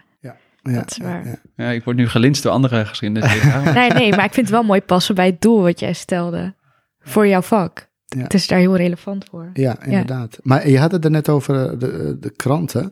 Ja, 0.72 0.72
dat 0.72 0.90
is 0.90 0.96
waar. 0.96 1.27
Ja, 1.27 1.38
ja. 1.57 1.70
ik 1.70 1.85
word 1.85 1.96
nu 1.96 2.09
gelinst 2.09 2.42
door 2.42 2.53
andere 2.53 2.87
geschiedenis. 2.87 3.42
nee, 3.74 3.90
nee, 3.90 4.11
maar 4.11 4.24
ik 4.24 4.33
vind 4.33 4.46
het 4.46 4.50
wel 4.50 4.62
mooi 4.62 4.81
passen 4.81 5.14
bij 5.14 5.27
het 5.27 5.40
doel 5.40 5.62
wat 5.62 5.81
jij 5.81 5.92
stelde 5.92 6.55
voor 7.00 7.27
jouw 7.27 7.42
vak. 7.42 7.92
Het 8.18 8.35
is 8.35 8.46
daar 8.46 8.59
heel 8.59 8.77
relevant 8.77 9.24
voor. 9.31 9.50
Ja, 9.53 9.85
inderdaad. 9.85 10.38
Maar 10.42 10.68
je 10.68 10.79
had 10.79 10.92
het 10.92 11.05
er 11.05 11.11
net 11.11 11.29
over 11.29 11.79
de, 11.79 12.16
de 12.20 12.31
kranten. 12.31 12.90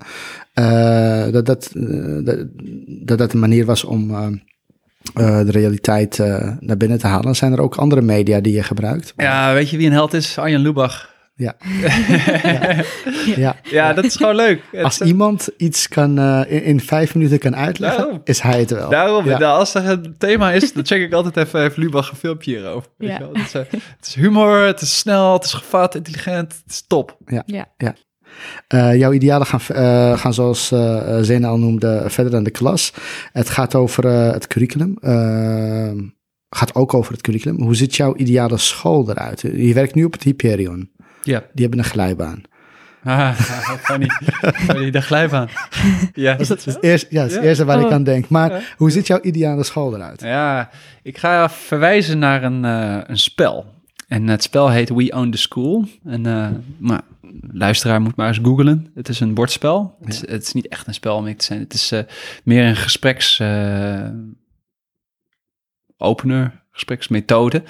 Uh, 0.55 1.33
dat, 1.33 1.47
dat, 1.47 1.71
dat, 2.25 2.47
dat 3.05 3.19
dat 3.19 3.33
een 3.33 3.39
manier 3.39 3.65
was 3.65 3.85
om 3.85 4.11
uh, 4.11 4.29
de 5.15 5.51
realiteit 5.51 6.19
uh, 6.19 6.51
naar 6.61 6.77
binnen 6.77 6.99
te 6.99 7.07
halen. 7.07 7.35
Zijn 7.35 7.53
er 7.53 7.61
ook 7.61 7.77
andere 7.77 8.01
media 8.01 8.41
die 8.41 8.53
je 8.53 8.63
gebruikt? 8.63 9.13
Ja, 9.17 9.55
weet 9.55 9.71
je 9.71 9.77
wie 9.77 9.87
een 9.87 9.93
held 9.93 10.13
is? 10.13 10.39
Arjen 10.39 10.61
Lubach. 10.61 11.12
Ja. 11.43 11.57
ja. 11.81 12.85
ja. 13.37 13.57
ja. 13.63 13.93
dat 13.93 14.05
is 14.05 14.17
gewoon 14.17 14.35
leuk. 14.35 14.63
Als 14.83 15.01
iemand 15.01 15.49
iets 15.57 15.89
kan, 15.89 16.19
uh, 16.19 16.67
in, 16.67 16.81
vijf 16.81 17.15
minuten 17.15 17.39
kan 17.39 17.57
uitleggen, 17.57 18.21
is 18.25 18.41
hij 18.41 18.59
het 18.61 18.71
wel. 18.71 18.89
Daarom, 18.89 19.25
ja. 19.25 19.39
nou, 19.39 19.59
als 19.59 19.75
er 19.75 19.89
een 19.89 20.15
thema 20.19 20.53
is, 20.53 20.73
dan 20.73 20.87
check 20.87 21.03
ik 21.03 21.13
altijd 21.13 21.37
even, 21.37 21.61
heeft 21.61 21.77
Lubach 21.77 22.11
een 22.11 22.17
filmpje 22.17 22.51
hierover. 22.51 22.91
Ja. 22.99 23.29
Het, 23.33 23.47
is, 23.47 23.55
uh, 23.55 23.63
het, 23.71 24.07
is, 24.07 24.15
humor, 24.15 24.67
het 24.67 24.81
is 24.81 24.99
snel, 24.99 25.33
het 25.33 25.45
is 25.45 25.53
gevat, 25.53 25.95
intelligent, 25.95 26.53
het 26.65 26.73
is 26.73 26.85
top. 26.87 27.17
Ja, 27.27 27.43
ja. 27.47 27.67
ja. 27.77 27.95
Uh, 28.75 28.97
jouw 28.97 29.13
idealen 29.13 29.47
gaan, 29.47 29.61
gaan 30.19 30.35
zoals 30.35 30.73
uh, 30.73 31.19
Zena 31.21 31.49
al 31.49 31.59
noemde, 31.59 32.05
verder 32.07 32.33
dan 32.33 32.43
de 32.43 32.51
klas. 32.51 32.93
Het 33.33 33.51
gaat 33.51 33.75
over 33.75 34.07
het 34.07 34.47
curriculum 34.47 34.99
gaat 36.57 36.75
ook 36.75 36.95
over 36.95 37.13
het 37.13 37.23
curriculum. 37.23 37.63
Hoe 37.63 37.75
ziet 37.75 37.97
jouw 37.97 38.17
ideale 38.17 38.59
school 38.59 39.11
eruit? 39.11 39.41
Je 39.41 39.75
werkt 39.75 39.95
nu 39.95 40.05
op 40.05 40.13
het 40.13 40.23
Hyperion. 40.23 40.91
Ja. 41.23 41.43
Die 41.53 41.67
hebben 41.67 41.79
een 41.79 41.91
glijbaan. 41.91 42.43
Ah, 43.05 43.33
funny. 43.89 44.09
funny. 44.53 44.91
De 44.91 45.01
glijbaan. 45.01 45.49
Ja, 46.15 46.33
dat 46.33 46.41
is 46.41 46.49
het, 46.49 46.83
eerste, 46.83 47.07
ja, 47.11 47.23
het, 47.23 47.37
eerste 47.37 47.65
waar 47.65 47.81
ik 47.81 47.87
oh. 47.87 47.93
aan 47.93 48.05
denk. 48.05 48.29
Maar 48.29 48.75
hoe 48.77 48.91
ziet 48.91 49.07
jouw 49.07 49.21
ideale 49.21 49.65
school 49.65 49.95
eruit? 49.95 50.21
Ja, 50.21 50.71
ik 51.03 51.19
ga 51.19 51.51
verwijzen 51.51 52.19
naar 52.19 52.43
een, 52.43 52.65
uh, 52.65 52.99
een 53.07 53.19
spel. 53.19 53.67
En 54.09 54.29
het 54.29 54.43
spel 54.43 54.71
heet 54.71 54.89
We 54.89 55.13
Own 55.15 55.31
the 55.31 55.39
School. 55.39 55.85
En 56.05 56.27
uh, 56.27 56.49
maar, 56.79 57.01
luisteraar 57.53 58.01
moet 58.01 58.17
maar 58.17 58.29
eens 58.29 58.41
googlen. 58.43 58.91
Het 58.95 59.09
is 59.09 59.21
een 59.21 59.35
bordspel. 59.35 59.97
Het, 60.01 60.09
is, 60.09 60.21
het, 60.21 60.43
is, 60.43 60.53
niet 60.53 60.69
echt 60.69 60.87
een 60.87 60.95
spel 60.95 61.17
om 61.17 61.25
mee 61.25 61.37
te 61.37 61.45
zijn. 61.45 61.61
Het 61.61 61.73
is 61.73 61.93
uh, 61.93 62.01
meer 62.45 62.65
een 62.65 62.77
gespreks 62.77 63.41
opener, 65.97 66.62
gespreksmethode, 66.73 67.63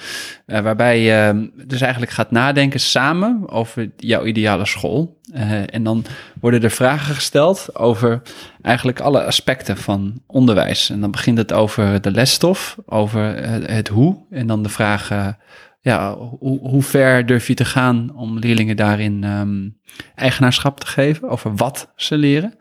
uh, 0.47 0.59
waarbij 0.59 1.01
je 1.01 1.49
dus 1.65 1.81
eigenlijk 1.81 2.11
gaat 2.11 2.31
nadenken 2.31 2.79
samen 2.79 3.49
over 3.49 3.91
jouw 3.97 4.25
ideale 4.25 4.65
school. 4.65 5.19
Uh, 5.33 5.73
en 5.73 5.83
dan 5.83 6.05
worden 6.39 6.63
er 6.63 6.71
vragen 6.71 7.15
gesteld 7.15 7.75
over 7.75 8.21
eigenlijk 8.61 8.99
alle 8.99 9.23
aspecten 9.23 9.77
van 9.77 10.21
onderwijs. 10.27 10.89
En 10.89 11.01
dan 11.01 11.11
begint 11.11 11.37
het 11.37 11.53
over 11.53 12.01
de 12.01 12.11
lesstof, 12.11 12.77
over 12.85 13.21
het, 13.21 13.67
het 13.67 13.87
hoe, 13.87 14.25
en 14.29 14.47
dan 14.47 14.63
de 14.63 14.69
vraag, 14.69 15.35
ja, 15.81 16.15
hoe, 16.17 16.59
hoe, 16.59 16.83
ver 16.83 17.25
durf 17.25 17.47
je 17.47 17.53
te 17.53 17.65
gaan 17.65 18.15
om 18.15 18.39
leerlingen 18.39 18.75
daarin 18.75 19.23
um, 19.23 19.77
eigenaarschap 20.15 20.79
te 20.79 20.87
geven 20.87 21.29
over 21.29 21.55
wat 21.55 21.91
ze 21.95 22.17
leren? 22.17 22.53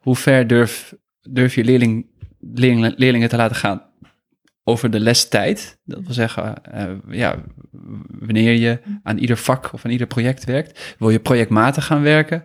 Hoe 0.00 0.16
ver 0.16 0.46
durf, 0.46 0.94
durf 1.22 1.54
je 1.54 1.64
leerling, 1.64 2.06
leerlingen, 2.40 2.94
leerlingen 2.96 3.28
te 3.28 3.36
laten 3.36 3.56
gaan 3.56 3.90
over 4.64 4.90
de 4.90 5.00
lestijd. 5.00 5.78
Dat 5.84 6.00
wil 6.04 6.14
zeggen, 6.14 6.54
uh, 6.74 6.82
ja, 7.08 7.36
wanneer 8.18 8.52
je 8.52 8.78
aan 9.02 9.18
ieder 9.18 9.36
vak 9.36 9.72
of 9.72 9.84
aan 9.84 9.90
ieder 9.90 10.06
project 10.06 10.44
werkt. 10.44 10.94
Wil 10.98 11.10
je 11.10 11.18
projectmatig 11.18 11.86
gaan 11.86 12.02
werken? 12.02 12.44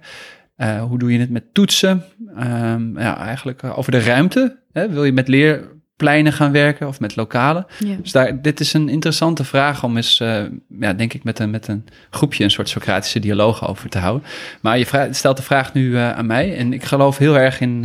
Uh, 0.58 0.84
hoe 0.84 0.99
doe 0.99 1.12
je 1.12 1.19
het 1.19 1.30
met 1.30 1.53
toetsen? 1.53 2.03
Um, 2.39 2.99
ja, 2.99 3.17
eigenlijk 3.17 3.62
uh, 3.63 3.77
over 3.77 3.91
de 3.91 3.99
ruimte. 3.99 4.60
Hè? 4.71 4.89
Wil 4.89 5.03
je 5.03 5.12
met 5.12 5.27
leerpleinen 5.27 6.34
gaan 6.34 6.51
werken 6.51 6.88
of 6.88 6.99
met 6.99 7.15
lokalen? 7.15 7.65
Ja. 7.80 7.95
Dus 8.01 8.12
daar, 8.12 8.41
dit 8.41 8.60
is 8.60 8.73
een 8.73 8.89
interessante 8.89 9.43
vraag 9.43 9.84
om 9.84 9.95
eens, 9.95 10.17
ja, 10.80 10.93
denk 10.93 11.13
ik, 11.13 11.23
met 11.23 11.39
een, 11.39 11.49
met 11.49 11.67
een 11.67 11.86
groepje 12.10 12.43
een 12.43 12.51
soort 12.51 12.69
Socratische 12.69 13.19
dialoog 13.19 13.67
over 13.67 13.89
te 13.89 13.97
houden. 13.97 14.27
Maar 14.62 14.77
je 14.77 15.08
stelt 15.12 15.38
de 15.38 15.43
vraag 15.43 15.73
nu 15.73 15.95
aan 15.95 16.25
mij 16.25 16.58
en 16.58 16.73
ik 16.73 16.84
geloof 16.84 17.17
heel 17.17 17.39
erg 17.39 17.60
in 17.60 17.82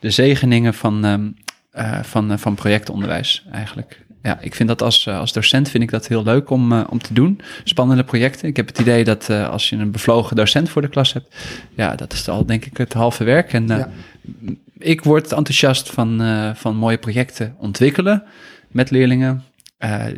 de 0.00 0.10
zegeningen 0.10 0.74
van 0.74 1.04
um, 1.04 1.34
uh, 1.72 2.02
van, 2.02 2.32
uh, 2.32 2.38
van 2.38 2.54
projectonderwijs 2.54 3.44
eigenlijk. 3.52 4.06
Ja, 4.22 4.38
ik 4.40 4.54
vind 4.54 4.68
dat 4.68 4.82
als, 4.82 5.06
uh, 5.06 5.18
als 5.18 5.32
docent 5.32 5.68
vind 5.68 5.82
ik 5.82 5.90
dat 5.90 6.06
heel 6.06 6.22
leuk 6.22 6.50
om, 6.50 6.72
om 6.72 6.98
te 6.98 7.12
doen. 7.12 7.40
Spannende 7.64 8.04
projecten. 8.04 8.48
Ik 8.48 8.56
heb 8.56 8.66
het 8.66 8.78
idee 8.78 9.04
dat 9.04 9.30
als 9.30 9.68
je 9.68 9.76
een 9.76 9.90
bevlogen 9.90 10.36
docent 10.36 10.68
voor 10.68 10.82
de 10.82 10.88
klas 10.88 11.12
hebt, 11.12 11.34
ja, 11.74 11.94
dat 11.94 12.12
is 12.12 12.28
al 12.28 12.46
denk 12.46 12.64
ik 12.64 12.76
het 12.76 12.92
halve 12.92 13.24
werk. 13.24 13.52
En 13.52 13.66
ja. 13.66 13.88
ik 14.78 15.04
word 15.04 15.32
enthousiast 15.32 15.90
van, 15.90 16.20
van 16.56 16.76
mooie 16.76 16.98
projecten 16.98 17.54
ontwikkelen 17.58 18.22
met 18.68 18.90
leerlingen, 18.90 19.44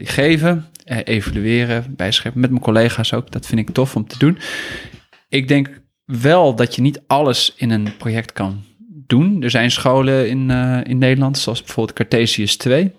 geven, 0.02 0.66
evalueren, 0.84 1.84
bijschrijven 1.96 2.40
met 2.40 2.50
mijn 2.50 2.62
collega's 2.62 3.12
ook. 3.12 3.30
Dat 3.30 3.46
vind 3.46 3.60
ik 3.60 3.70
tof 3.74 3.96
om 3.96 4.06
te 4.06 4.18
doen. 4.18 4.38
Ik 5.28 5.48
denk 5.48 5.80
wel 6.04 6.54
dat 6.54 6.74
je 6.74 6.82
niet 6.82 7.02
alles 7.06 7.52
in 7.56 7.70
een 7.70 7.96
project 7.96 8.32
kan 8.32 8.62
doen. 9.10 9.42
Er 9.42 9.50
zijn 9.50 9.70
scholen 9.70 10.28
in, 10.28 10.50
uh, 10.50 10.78
in 10.82 10.98
Nederland, 10.98 11.38
zoals 11.38 11.62
bijvoorbeeld 11.62 11.96
Cartesius 11.96 12.56
2, 12.56 12.92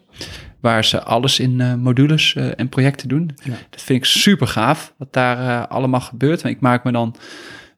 waar 0.60 0.86
ze 0.86 1.04
alles 1.04 1.40
in 1.40 1.60
uh, 1.60 1.74
modules 1.74 2.34
uh, 2.34 2.52
en 2.56 2.70
projecten 2.70 3.08
doen. 3.08 3.32
Ja. 3.44 3.54
Dat 3.70 3.82
vind 3.82 4.00
ik 4.00 4.06
super 4.06 4.48
gaaf, 4.48 4.94
wat 4.98 5.14
daar 5.14 5.68
allemaal 5.68 6.02
gebeurt. 6.02 6.44
Ik 6.44 6.60
maak 6.60 6.84
me 6.84 6.92
dan 6.92 7.16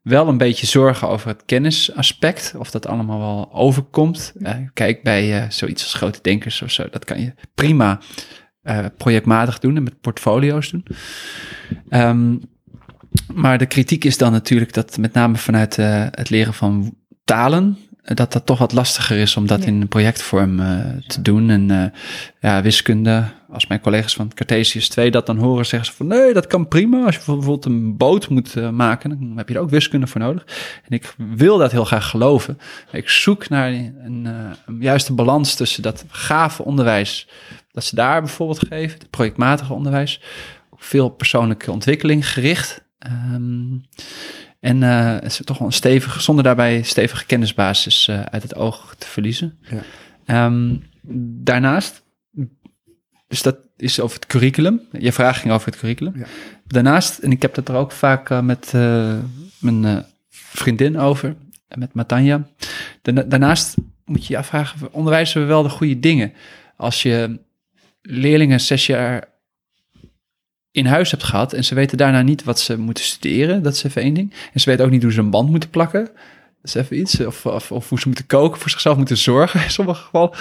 wel 0.01 0.27
een 0.27 0.37
beetje 0.37 0.65
zorgen 0.65 1.07
over 1.07 1.27
het 1.27 1.43
kennisaspect, 1.45 2.53
of 2.57 2.71
dat 2.71 2.87
allemaal 2.87 3.19
wel 3.19 3.49
overkomt. 3.53 4.33
kijk, 4.73 5.03
bij 5.03 5.47
zoiets 5.51 5.83
als 5.83 5.93
grote 5.93 6.19
denkers 6.21 6.61
of 6.61 6.71
zo, 6.71 6.87
dat 6.91 7.05
kan 7.05 7.21
je 7.21 7.33
prima 7.55 7.99
projectmatig 8.97 9.59
doen 9.59 9.75
en 9.75 9.83
met 9.83 10.01
portfolio's 10.01 10.71
doen. 10.71 10.85
Um, 11.89 12.41
maar 13.33 13.57
de 13.57 13.65
kritiek 13.65 14.03
is 14.03 14.17
dan 14.17 14.31
natuurlijk 14.31 14.73
dat 14.73 14.97
met 14.97 15.13
name 15.13 15.37
vanuit 15.37 15.75
het 15.75 16.29
leren 16.29 16.53
van 16.53 16.95
talen 17.23 17.77
dat 18.03 18.31
dat 18.31 18.45
toch 18.45 18.57
wat 18.57 18.73
lastiger 18.73 19.17
is 19.17 19.37
om 19.37 19.47
dat 19.47 19.63
in 19.63 19.87
projectvorm 19.87 20.59
uh, 20.59 20.79
te 21.07 21.21
doen. 21.21 21.49
En 21.49 21.69
uh, 21.69 21.85
ja, 22.39 22.61
wiskunde, 22.61 23.23
als 23.49 23.67
mijn 23.67 23.81
collega's 23.81 24.13
van 24.13 24.33
Cartesius 24.33 24.89
2 24.89 25.11
dat 25.11 25.25
dan 25.25 25.37
horen, 25.37 25.65
zeggen 25.65 25.89
ze 25.89 25.95
van 25.95 26.07
nee, 26.07 26.33
dat 26.33 26.47
kan 26.47 26.67
prima. 26.67 27.05
Als 27.05 27.15
je 27.15 27.21
bijvoorbeeld 27.25 27.65
een 27.65 27.97
boot 27.97 28.29
moet 28.29 28.55
uh, 28.55 28.69
maken, 28.69 29.09
dan 29.09 29.33
heb 29.37 29.49
je 29.49 29.55
er 29.55 29.61
ook 29.61 29.69
wiskunde 29.69 30.07
voor 30.07 30.21
nodig. 30.21 30.45
En 30.83 30.91
ik 30.91 31.15
wil 31.17 31.57
dat 31.57 31.71
heel 31.71 31.85
graag 31.85 32.09
geloven. 32.09 32.57
Ik 32.91 33.09
zoek 33.09 33.49
naar 33.49 33.71
een, 33.71 34.25
een 34.65 34.77
juiste 34.79 35.13
balans 35.13 35.55
tussen 35.55 35.83
dat 35.83 36.05
gave 36.07 36.63
onderwijs, 36.63 37.27
dat 37.71 37.83
ze 37.83 37.95
daar 37.95 38.21
bijvoorbeeld 38.21 38.67
geven, 38.67 38.99
het 38.99 39.09
projectmatige 39.09 39.73
onderwijs, 39.73 40.21
veel 40.75 41.09
persoonlijke 41.09 41.71
ontwikkeling 41.71 42.29
gericht. 42.29 42.83
Um, 43.33 43.83
en 44.63 44.81
uh, 44.81 45.13
het 45.13 45.25
is 45.25 45.41
toch 45.43 45.57
wel 45.57 45.67
een 45.67 45.73
stevige, 45.73 46.21
zonder 46.21 46.43
daarbij 46.43 46.83
stevige 46.83 47.25
kennisbasis 47.25 48.07
uh, 48.07 48.21
uit 48.21 48.43
het 48.43 48.55
oog 48.55 48.95
te 48.97 49.07
verliezen. 49.07 49.59
Ja. 50.25 50.45
Um, 50.45 50.83
daarnaast, 51.43 52.03
dus 53.27 53.41
dat 53.41 53.57
is 53.77 53.99
over 53.99 54.15
het 54.15 54.25
curriculum. 54.25 54.81
Je 54.91 55.11
vraag 55.11 55.39
ging 55.39 55.53
over 55.53 55.67
het 55.67 55.79
curriculum. 55.79 56.13
Ja. 56.15 56.25
Daarnaast, 56.67 57.17
en 57.17 57.31
ik 57.31 57.41
heb 57.41 57.53
dat 57.53 57.69
er 57.69 57.75
ook 57.75 57.91
vaak 57.91 58.29
uh, 58.29 58.39
met 58.39 58.71
mijn 59.59 60.05
vriendin 60.29 60.99
over, 60.99 61.35
met 61.75 61.93
Matanja. 61.93 62.47
Daarnaast 63.01 63.75
moet 64.05 64.25
je 64.25 64.33
je 64.33 64.39
afvragen, 64.39 64.93
onderwijzen 64.93 65.41
we 65.41 65.47
wel 65.47 65.63
de 65.63 65.69
goede 65.69 65.99
dingen? 65.99 66.33
Als 66.77 67.01
je 67.01 67.39
leerlingen 68.01 68.59
zes 68.59 68.85
jaar 68.85 69.31
in 70.73 70.85
huis 70.85 71.11
hebt 71.11 71.23
gehad 71.23 71.53
en 71.53 71.63
ze 71.63 71.75
weten 71.75 71.97
daarna 71.97 72.21
niet 72.21 72.43
wat 72.43 72.59
ze 72.59 72.77
moeten 72.77 73.03
studeren, 73.03 73.63
dat 73.63 73.73
is 73.73 73.83
even 73.83 74.01
één 74.01 74.13
ding. 74.13 74.33
En 74.53 74.59
ze 74.59 74.69
weten 74.69 74.85
ook 74.85 74.91
niet 74.91 75.03
hoe 75.03 75.11
ze 75.11 75.19
een 75.19 75.29
band 75.29 75.49
moeten 75.49 75.69
plakken, 75.69 76.05
dat 76.05 76.13
is 76.63 76.75
even 76.75 76.99
iets. 76.99 77.19
Of, 77.19 77.45
of, 77.45 77.71
of 77.71 77.89
hoe 77.89 77.99
ze 77.99 78.07
moeten 78.07 78.25
koken, 78.25 78.59
voor 78.59 78.69
zichzelf 78.69 78.97
moeten 78.97 79.17
zorgen 79.17 79.63
in 79.63 79.69
sommige 79.69 80.01
gevallen. 80.01 80.31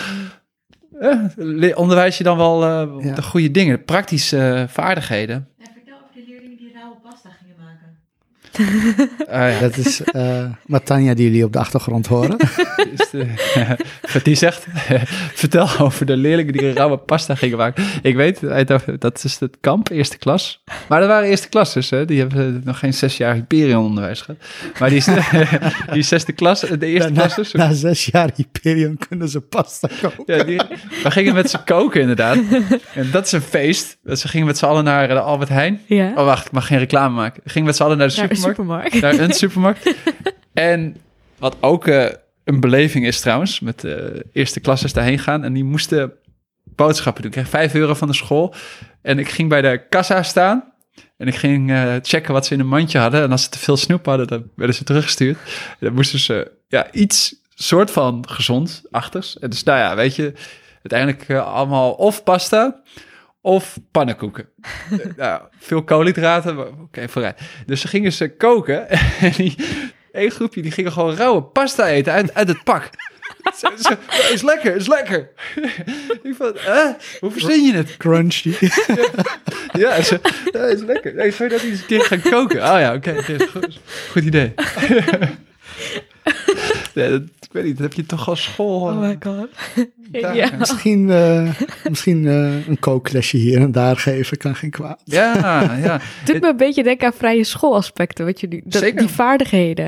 Eh, 1.00 1.78
onderwijs 1.78 2.18
je 2.18 2.24
dan 2.24 2.36
wel 2.36 2.62
uh, 2.62 3.04
ja. 3.04 3.14
de 3.14 3.22
goede 3.22 3.50
dingen, 3.50 3.84
praktische 3.84 4.36
uh, 4.36 4.68
vaardigheden. 4.68 5.48
Uh, 5.58 5.66
ja. 9.28 9.60
Dat 9.60 9.76
is 9.76 10.00
uh, 10.12 10.44
Matanja 10.66 11.14
die 11.14 11.24
jullie 11.24 11.44
op 11.44 11.52
de 11.52 11.58
achtergrond 11.58 12.06
horen. 12.06 12.36
Wat 14.12 14.24
die 14.30 14.34
zegt, 14.34 14.66
vertel 15.34 15.68
over 15.78 16.06
de 16.06 16.16
leerlingen 16.16 16.52
die 16.52 16.66
een 16.66 16.74
rauwe 16.74 16.96
pasta 16.96 17.34
gingen 17.34 17.58
maken. 17.58 17.84
Ik 18.02 18.16
weet, 18.16 18.40
dat 18.98 19.24
is 19.24 19.38
het 19.38 19.56
kamp, 19.60 19.90
eerste 19.90 20.18
klas. 20.18 20.62
Maar 20.88 21.00
dat 21.00 21.08
waren 21.08 21.28
eerste 21.28 21.48
klassers, 21.48 21.90
hè? 21.90 22.04
die 22.04 22.18
hebben 22.18 22.62
nog 22.64 22.78
geen 22.78 22.94
zes 22.94 23.16
jaar 23.16 23.34
Hyperion 23.34 23.84
onderwijs 23.84 24.20
gehad. 24.20 24.40
Maar 24.78 24.90
die, 24.90 25.02
die 25.92 26.02
zesde 26.02 26.32
klas, 26.32 26.60
de 26.60 26.86
eerste 26.86 27.10
na, 27.10 27.20
klassers... 27.20 27.52
Na 27.52 27.72
zes 27.72 28.06
jaar 28.06 28.30
Hyperion 28.34 28.98
kunnen 29.08 29.28
ze 29.28 29.40
pasta 29.40 29.88
koken. 30.02 30.36
Ja, 30.36 30.44
die, 30.44 30.60
we 31.02 31.10
gingen 31.10 31.34
met 31.34 31.50
ze 31.50 31.58
koken 31.64 32.00
inderdaad. 32.00 32.38
En 32.94 33.10
dat 33.10 33.26
is 33.26 33.32
een 33.32 33.42
feest. 33.42 33.98
Ze 34.04 34.28
gingen 34.28 34.46
met 34.46 34.58
z'n 34.58 34.64
allen 34.64 34.84
naar 34.84 35.08
de 35.08 35.20
Albert 35.20 35.48
Heijn. 35.48 35.80
Ja. 35.86 36.12
Oh 36.14 36.24
wacht, 36.24 36.46
ik 36.46 36.52
mag 36.52 36.66
geen 36.66 36.78
reclame 36.78 37.14
maken. 37.14 37.40
We 37.44 37.50
gingen 37.50 37.66
met 37.66 37.76
z'n 37.76 37.82
allen 37.82 37.98
naar 37.98 38.06
de 38.06 38.12
supermarkt 38.12 38.41
supermarkt. 38.48 39.00
Naar 39.00 39.18
een 39.18 39.32
supermarkt. 39.32 39.94
en 40.52 40.96
wat 41.38 41.56
ook 41.60 41.86
uh, 41.86 42.08
een 42.44 42.60
beleving 42.60 43.06
is 43.06 43.20
trouwens, 43.20 43.60
met 43.60 43.80
de 43.80 44.26
eerste 44.32 44.60
klassers 44.60 44.92
daarheen 44.92 45.18
gaan. 45.18 45.44
En 45.44 45.52
die 45.52 45.64
moesten 45.64 46.12
boodschappen 46.64 47.22
doen. 47.22 47.30
Ik 47.30 47.36
kreeg 47.36 47.50
5 47.50 47.74
euro 47.74 47.94
van 47.94 48.08
de 48.08 48.14
school. 48.14 48.54
En 49.02 49.18
ik 49.18 49.28
ging 49.28 49.48
bij 49.48 49.62
de 49.62 49.86
kassa 49.88 50.22
staan. 50.22 50.72
En 51.16 51.26
ik 51.26 51.34
ging 51.34 51.70
uh, 51.70 51.94
checken 52.02 52.32
wat 52.32 52.46
ze 52.46 52.54
in 52.54 52.60
een 52.60 52.68
mandje 52.68 52.98
hadden. 52.98 53.22
En 53.22 53.30
als 53.30 53.42
ze 53.42 53.48
te 53.48 53.58
veel 53.58 53.76
snoep 53.76 54.06
hadden, 54.06 54.26
dan 54.26 54.50
werden 54.56 54.76
ze 54.76 54.84
teruggestuurd. 54.84 55.36
En 55.68 55.76
dan 55.78 55.94
moesten 55.94 56.18
ze 56.18 56.50
ja, 56.68 56.92
iets 56.92 57.34
soort 57.54 57.90
van 57.90 58.24
gezond 58.28 58.82
achters. 58.90 59.38
En 59.38 59.50
dus 59.50 59.62
nou 59.62 59.78
ja, 59.78 59.96
weet 59.96 60.16
je, 60.16 60.32
uiteindelijk 60.74 61.28
uh, 61.28 61.54
allemaal 61.54 61.92
of 61.92 62.22
pasta 62.22 62.82
of 63.42 63.78
pannenkoeken. 63.90 64.48
nou, 65.16 65.42
veel 65.58 65.84
koolhydraten, 65.84 66.58
oké, 66.58 66.80
okay, 66.80 67.08
vooruit. 67.08 67.40
Dus 67.66 67.80
ze 67.80 67.88
gingen 67.88 68.12
ze 68.12 68.36
koken 68.36 68.88
en 69.20 69.32
die, 69.36 69.56
één 70.12 70.30
groepje 70.30 70.62
die 70.62 70.70
gingen 70.70 70.92
gewoon 70.92 71.14
rauwe 71.14 71.42
pasta 71.42 71.88
eten 71.88 72.12
uit, 72.12 72.34
uit 72.34 72.48
het 72.48 72.64
pak. 72.64 72.90
Ze, 73.58 73.72
ze, 73.76 73.96
is 74.32 74.42
lekker, 74.42 74.76
is 74.76 74.86
lekker. 74.86 75.30
ik 76.22 76.34
van, 76.36 76.56
eh, 76.56 76.88
hoe 77.20 77.30
verzin 77.30 77.64
je 77.64 77.72
het? 77.72 77.96
Crunchy. 77.96 78.54
ja, 79.72 80.02
ze, 80.02 80.20
ja, 80.52 80.64
is 80.64 80.82
lekker. 80.82 81.14
Nee, 81.14 81.30
zou 81.30 81.48
je 81.48 81.54
dat 81.56 81.64
eens 81.64 81.80
een 81.80 81.86
keer 81.86 82.04
gaan 82.04 82.20
koken? 82.20 82.56
Oh 82.56 82.78
ja, 82.78 82.94
oké, 82.94 83.10
okay, 83.10 83.34
okay, 83.34 83.46
goed, 83.46 83.80
goed 84.10 84.24
idee. 84.24 84.54
Ja, 86.94 87.08
dat, 87.08 87.22
ik 87.22 87.52
weet 87.52 87.64
niet, 87.64 87.78
dat 87.78 87.82
heb 87.82 87.92
je 87.92 88.06
toch 88.06 88.28
als 88.28 88.42
school. 88.42 88.80
Oh 88.80 88.98
my 88.98 89.16
god. 89.20 89.48
Ja, 90.12 90.32
ja. 90.32 90.50
Misschien, 90.58 91.08
uh, 91.08 91.50
misschien 91.88 92.24
uh, 92.24 92.66
een 92.68 92.78
kooklesje 92.78 93.36
hier 93.36 93.60
en 93.60 93.72
daar 93.72 93.96
geven 93.96 94.36
kan 94.36 94.54
geen 94.54 94.70
kwaad. 94.70 95.00
Ja, 95.04 95.32
ja. 95.82 96.00
Het 96.18 96.26
doet 96.26 96.40
me 96.40 96.48
een 96.48 96.56
beetje 96.56 96.82
denken 96.82 97.06
aan 97.06 97.12
vrije 97.12 97.44
schoolaspecten, 97.44 98.24
wat 98.24 98.40
je 98.40 98.48
die, 98.48 98.62
dat, 98.64 98.92
die 98.96 99.08
vaardigheden 99.08 99.86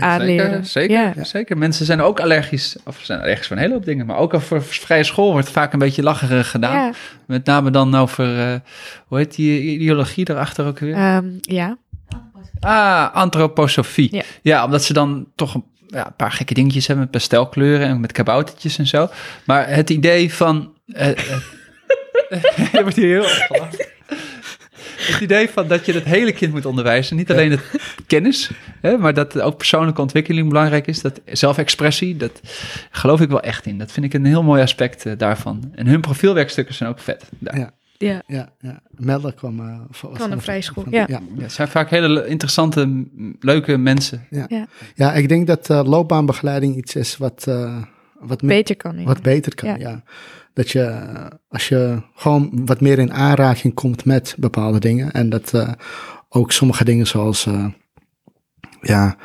aanleren. 0.00 0.66
Zeker, 0.66 0.96
zeker, 0.96 1.12
ja. 1.16 1.24
zeker. 1.24 1.58
Mensen 1.58 1.86
zijn 1.86 2.00
ook 2.00 2.20
allergisch, 2.20 2.76
of 2.84 2.98
zijn 3.02 3.20
allergisch 3.20 3.46
voor 3.46 3.56
een 3.56 3.62
hele 3.62 3.74
hoop 3.74 3.84
dingen, 3.84 4.06
maar 4.06 4.16
ook 4.16 4.40
voor 4.40 4.62
vrije 4.62 5.04
school 5.04 5.32
wordt 5.32 5.50
vaak 5.50 5.72
een 5.72 5.78
beetje 5.78 6.02
lacherig 6.02 6.50
gedaan. 6.50 6.94
Met 7.26 7.46
name 7.46 7.70
dan 7.70 7.94
over, 7.94 8.60
hoe 9.06 9.18
heet 9.18 9.34
die 9.34 9.62
ideologie 9.62 10.30
erachter 10.30 10.66
ook 10.66 10.78
weer? 10.78 11.14
Um, 11.14 11.38
ja. 11.40 11.78
Ah, 12.60 13.14
antroposofie. 13.14 14.14
Ja. 14.16 14.22
ja, 14.42 14.64
omdat 14.64 14.82
ze 14.82 14.92
dan 14.92 15.26
toch 15.34 15.54
een 15.54 15.64
ja, 15.92 16.06
een 16.06 16.16
paar 16.16 16.32
gekke 16.32 16.54
dingetjes 16.54 16.86
hebben 16.86 17.04
met 17.04 17.14
pastelkleuren 17.14 17.86
en 17.86 18.00
met 18.00 18.12
kaboutertjes 18.12 18.78
en 18.78 18.86
zo. 18.86 19.08
Maar 19.46 19.68
het 19.68 19.90
idee 19.90 20.34
van. 20.34 20.70
Uh, 20.92 21.08
uh, 22.74 22.80
wordt 22.82 22.96
hier 22.96 23.06
heel 23.06 23.28
gelachen. 23.28 23.86
Het 24.96 25.20
idee 25.20 25.48
van 25.48 25.68
dat 25.68 25.86
je 25.86 25.92
het 25.92 26.04
hele 26.04 26.32
kind 26.32 26.52
moet 26.52 26.66
onderwijzen. 26.66 27.16
Niet 27.16 27.30
alleen 27.30 27.50
het 27.50 27.60
kennis, 28.06 28.50
hè, 28.80 28.96
maar 28.96 29.14
dat 29.14 29.40
ook 29.40 29.56
persoonlijke 29.56 30.00
ontwikkeling 30.00 30.48
belangrijk 30.48 30.86
is. 30.86 31.00
Dat 31.00 31.20
zelfexpressie, 31.26 32.16
dat 32.16 32.40
geloof 32.90 33.20
ik 33.20 33.28
wel 33.28 33.40
echt 33.40 33.66
in. 33.66 33.78
Dat 33.78 33.92
vind 33.92 34.06
ik 34.06 34.14
een 34.14 34.24
heel 34.24 34.42
mooi 34.42 34.62
aspect 34.62 35.06
uh, 35.06 35.12
daarvan. 35.16 35.72
En 35.74 35.86
hun 35.86 36.00
profielwerkstukken 36.00 36.74
zijn 36.74 36.90
ook 36.90 36.98
vet. 36.98 37.24
Daar. 37.38 37.58
Ja. 37.58 37.72
Ja. 38.06 38.22
Ja, 38.26 38.52
ja. 38.58 38.80
Melder 38.90 39.34
kwam 39.34 39.60
uh, 39.60 39.80
van, 39.90 40.16
van 40.16 40.30
een 40.30 40.40
vrije 40.40 40.62
school. 40.62 40.84
ja. 40.90 41.04
Ja. 41.08 41.20
ja. 41.36 41.42
het 41.42 41.52
zijn 41.52 41.68
vaak 41.68 41.90
hele 41.90 42.26
interessante, 42.26 43.06
leuke 43.40 43.76
mensen. 43.76 44.26
Ja, 44.30 44.44
ja. 44.48 44.66
ja 44.94 45.12
ik 45.12 45.28
denk 45.28 45.46
dat 45.46 45.70
uh, 45.70 45.82
loopbaanbegeleiding 45.84 46.76
iets 46.76 46.94
is 46.94 47.16
wat, 47.16 47.44
uh, 47.48 47.82
wat 48.20 48.42
beter 48.42 48.76
kan. 48.76 49.04
Wat 49.04 49.22
beter 49.22 49.54
kan, 49.54 49.68
ja. 49.68 49.76
ja. 49.76 50.02
Dat 50.54 50.70
je, 50.70 51.00
als 51.48 51.68
je 51.68 52.02
gewoon 52.14 52.66
wat 52.66 52.80
meer 52.80 52.98
in 52.98 53.12
aanraking 53.12 53.74
komt 53.74 54.04
met 54.04 54.34
bepaalde 54.38 54.78
dingen. 54.78 55.12
En 55.12 55.28
dat 55.28 55.76
ook 56.28 56.52
sommige 56.52 56.84
dingen 56.84 57.06
zoals, 57.06 57.48
ja, 58.80 59.16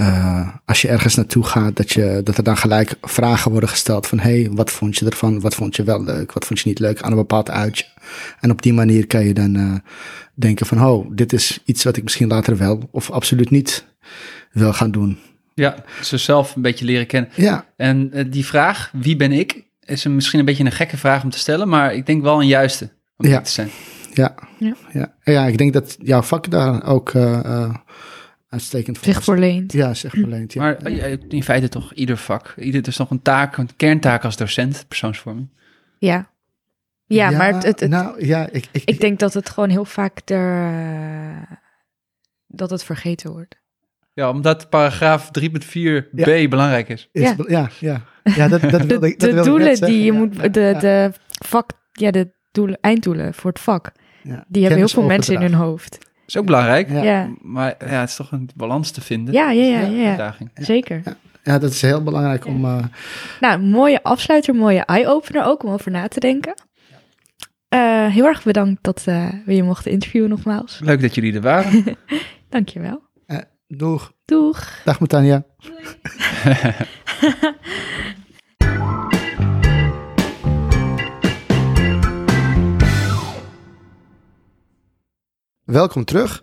uh, 0.00 0.48
als 0.64 0.82
je 0.82 0.88
ergens 0.88 1.14
naartoe 1.14 1.44
gaat, 1.44 1.76
dat, 1.76 1.90
je, 1.92 2.20
dat 2.24 2.36
er 2.36 2.42
dan 2.42 2.56
gelijk 2.56 2.94
vragen 3.00 3.50
worden 3.50 3.68
gesteld 3.68 4.06
van 4.06 4.18
hey, 4.18 4.48
wat 4.50 4.70
vond 4.70 4.96
je 4.96 5.06
ervan? 5.06 5.40
Wat 5.40 5.54
vond 5.54 5.76
je 5.76 5.82
wel 5.82 6.04
leuk? 6.04 6.32
Wat 6.32 6.44
vond 6.44 6.60
je 6.60 6.68
niet 6.68 6.78
leuk 6.78 7.02
aan 7.02 7.10
een 7.10 7.16
bepaald 7.16 7.50
uitje? 7.50 7.84
En 8.40 8.50
op 8.50 8.62
die 8.62 8.72
manier 8.72 9.06
kan 9.06 9.24
je 9.24 9.34
dan 9.34 9.56
uh, 9.56 9.74
denken 10.34 10.66
van 10.66 10.84
oh, 10.84 11.10
dit 11.12 11.32
is 11.32 11.58
iets 11.64 11.84
wat 11.84 11.96
ik 11.96 12.02
misschien 12.02 12.28
later 12.28 12.56
wel 12.56 12.88
of 12.90 13.10
absoluut 13.10 13.50
niet 13.50 13.86
wil 14.52 14.72
gaan 14.72 14.90
doen. 14.90 15.18
Ja, 15.54 15.74
ze 16.02 16.18
zelf 16.18 16.56
een 16.56 16.62
beetje 16.62 16.84
leren 16.84 17.06
kennen. 17.06 17.30
Ja. 17.34 17.66
En 17.76 18.10
uh, 18.14 18.24
die 18.28 18.46
vraag, 18.46 18.90
wie 18.92 19.16
ben 19.16 19.32
ik, 19.32 19.64
is 19.84 20.04
een, 20.04 20.14
misschien 20.14 20.38
een 20.38 20.44
beetje 20.44 20.64
een 20.64 20.72
gekke 20.72 20.96
vraag 20.96 21.22
om 21.22 21.30
te 21.30 21.38
stellen, 21.38 21.68
maar 21.68 21.94
ik 21.94 22.06
denk 22.06 22.22
wel 22.22 22.40
een 22.40 22.46
juiste 22.46 22.90
om 23.16 23.26
ja. 23.26 23.40
te 23.40 23.50
zijn. 23.50 23.68
Ja. 24.14 24.34
Ja. 24.58 24.74
ja. 24.92 25.12
ja, 25.22 25.46
ik 25.46 25.58
denk 25.58 25.72
dat 25.72 25.96
jouw 25.98 26.22
vak 26.22 26.50
daar 26.50 26.86
ook 26.86 27.12
uitstekend 28.50 28.98
voor. 28.98 29.12
Zich 29.12 29.24
verleent. 29.24 29.72
Ja, 29.72 29.94
zich 29.94 30.12
verleent. 30.12 30.52
Ja. 30.52 30.62
Maar 30.62 30.90
in 31.28 31.42
feite 31.42 31.68
toch 31.68 31.92
ieder 31.92 32.16
vak. 32.16 32.54
Ieder 32.56 32.88
is 32.88 32.96
nog 32.96 33.10
een 33.10 33.22
taak, 33.22 33.56
een 33.56 33.76
kerntaak 33.76 34.24
als 34.24 34.36
docent, 34.36 34.84
persoonsvorming. 34.88 35.48
Ja. 35.98 36.30
Ja, 37.04 37.30
ja 37.30 37.36
maar 37.36 37.54
het, 37.54 37.64
het, 37.64 37.80
het, 37.80 37.90
nou, 37.90 38.26
ja, 38.26 38.48
ik, 38.50 38.68
ik, 38.72 38.82
ik, 38.84 39.00
denk 39.00 39.18
dat 39.18 39.34
het 39.34 39.50
gewoon 39.50 39.68
heel 39.68 39.84
vaak 39.84 40.20
er, 40.24 40.72
uh, 40.72 41.56
dat 42.46 42.70
het 42.70 42.84
vergeten 42.84 43.32
wordt. 43.32 43.58
Ja, 44.12 44.30
omdat 44.30 44.68
paragraaf 44.68 45.30
3.4b 45.40 45.72
ja. 46.12 46.48
belangrijk 46.48 46.88
is. 46.88 47.08
is 47.12 47.22
ja. 47.22 47.36
ja, 47.48 47.70
ja. 47.80 48.04
ja 48.22 48.48
dat, 48.48 48.60
dat 48.60 48.88
de, 48.88 48.94
ik, 48.94 49.20
dat 49.20 49.30
de 49.30 49.42
doelen 49.42 49.80
die 49.80 50.04
je 50.04 50.12
moet, 50.12 50.42
de, 50.42 50.76
de 50.80 51.12
vak, 51.44 51.70
ja, 51.92 52.10
de 52.10 52.32
doelen, 52.50 52.78
einddoelen 52.80 53.34
voor 53.34 53.50
het 53.50 53.60
vak, 53.60 53.92
die 54.48 54.62
hebben 54.62 54.78
heel 54.78 54.88
veel 54.88 55.02
mensen 55.02 55.34
in 55.34 55.40
hun 55.40 55.54
hoofd 55.54 56.09
is 56.30 56.36
ook 56.36 56.46
belangrijk. 56.46 56.90
Ja. 56.90 57.02
ja. 57.02 57.28
Maar 57.42 57.74
ja, 57.78 58.00
het 58.00 58.08
is 58.08 58.16
toch 58.16 58.32
een 58.32 58.50
balans 58.54 58.90
te 58.90 59.00
vinden. 59.00 59.34
Ja, 59.34 59.50
ja, 59.50 59.62
ja. 59.62 59.80
ja, 59.80 60.14
ja. 60.16 60.34
Zeker. 60.54 61.00
Ja. 61.04 61.16
ja. 61.42 61.58
dat 61.58 61.70
is 61.70 61.82
heel 61.82 62.02
belangrijk 62.02 62.46
om... 62.46 62.64
Uh... 62.64 62.84
Nou, 63.40 63.60
mooie 63.60 64.02
afsluiter, 64.02 64.54
mooie 64.54 64.84
eye-opener 64.84 65.44
ook 65.44 65.62
om 65.62 65.70
over 65.70 65.90
na 65.90 66.08
te 66.08 66.20
denken. 66.20 66.54
Uh, 67.74 68.06
heel 68.06 68.26
erg 68.26 68.42
bedankt 68.42 68.82
dat 68.82 69.04
uh, 69.08 69.28
we 69.44 69.54
je 69.54 69.62
mochten 69.62 69.90
interviewen 69.90 70.30
nogmaals. 70.30 70.80
Leuk 70.82 71.00
dat 71.00 71.14
jullie 71.14 71.34
er 71.34 71.40
waren. 71.40 71.96
Dankjewel. 72.48 73.02
Uh, 73.26 73.38
doeg. 73.66 74.12
Doeg. 74.24 74.80
Dag 74.84 75.00
Matanja. 75.00 75.44
Welkom 85.70 86.04
terug. 86.04 86.42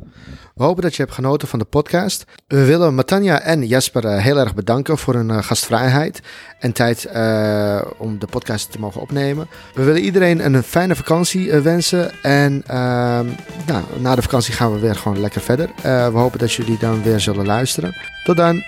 We 0.55 0.63
hopen 0.63 0.83
dat 0.83 0.95
je 0.95 1.01
hebt 1.01 1.13
genoten 1.13 1.47
van 1.47 1.59
de 1.59 1.65
podcast. 1.65 2.25
We 2.47 2.65
willen 2.65 2.95
Matanja 2.95 3.41
en 3.41 3.67
Jasper 3.67 4.05
uh, 4.05 4.17
heel 4.17 4.37
erg 4.37 4.55
bedanken 4.55 4.97
voor 4.97 5.13
hun 5.13 5.29
uh, 5.29 5.43
gastvrijheid 5.43 6.21
en 6.59 6.71
tijd 6.71 7.07
uh, 7.13 7.81
om 7.97 8.19
de 8.19 8.27
podcast 8.27 8.71
te 8.71 8.79
mogen 8.79 9.01
opnemen. 9.01 9.47
We 9.73 9.83
willen 9.83 10.01
iedereen 10.01 10.45
een 10.45 10.63
fijne 10.63 10.95
vakantie 10.95 11.53
wensen. 11.53 12.11
En 12.21 12.63
ehm, 12.67 13.25
nou, 13.65 13.83
na 13.99 14.15
de 14.15 14.21
vakantie 14.21 14.53
gaan 14.53 14.73
we 14.73 14.79
weer 14.79 14.95
gewoon 14.95 15.19
lekker 15.19 15.41
verder. 15.41 15.69
we 15.83 16.17
hopen 16.17 16.39
dat 16.39 16.53
jullie 16.53 16.77
dan 16.77 17.03
weer 17.03 17.19
zullen 17.19 17.45
luisteren. 17.45 17.95
Tot 18.23 18.37
dan. 18.37 18.63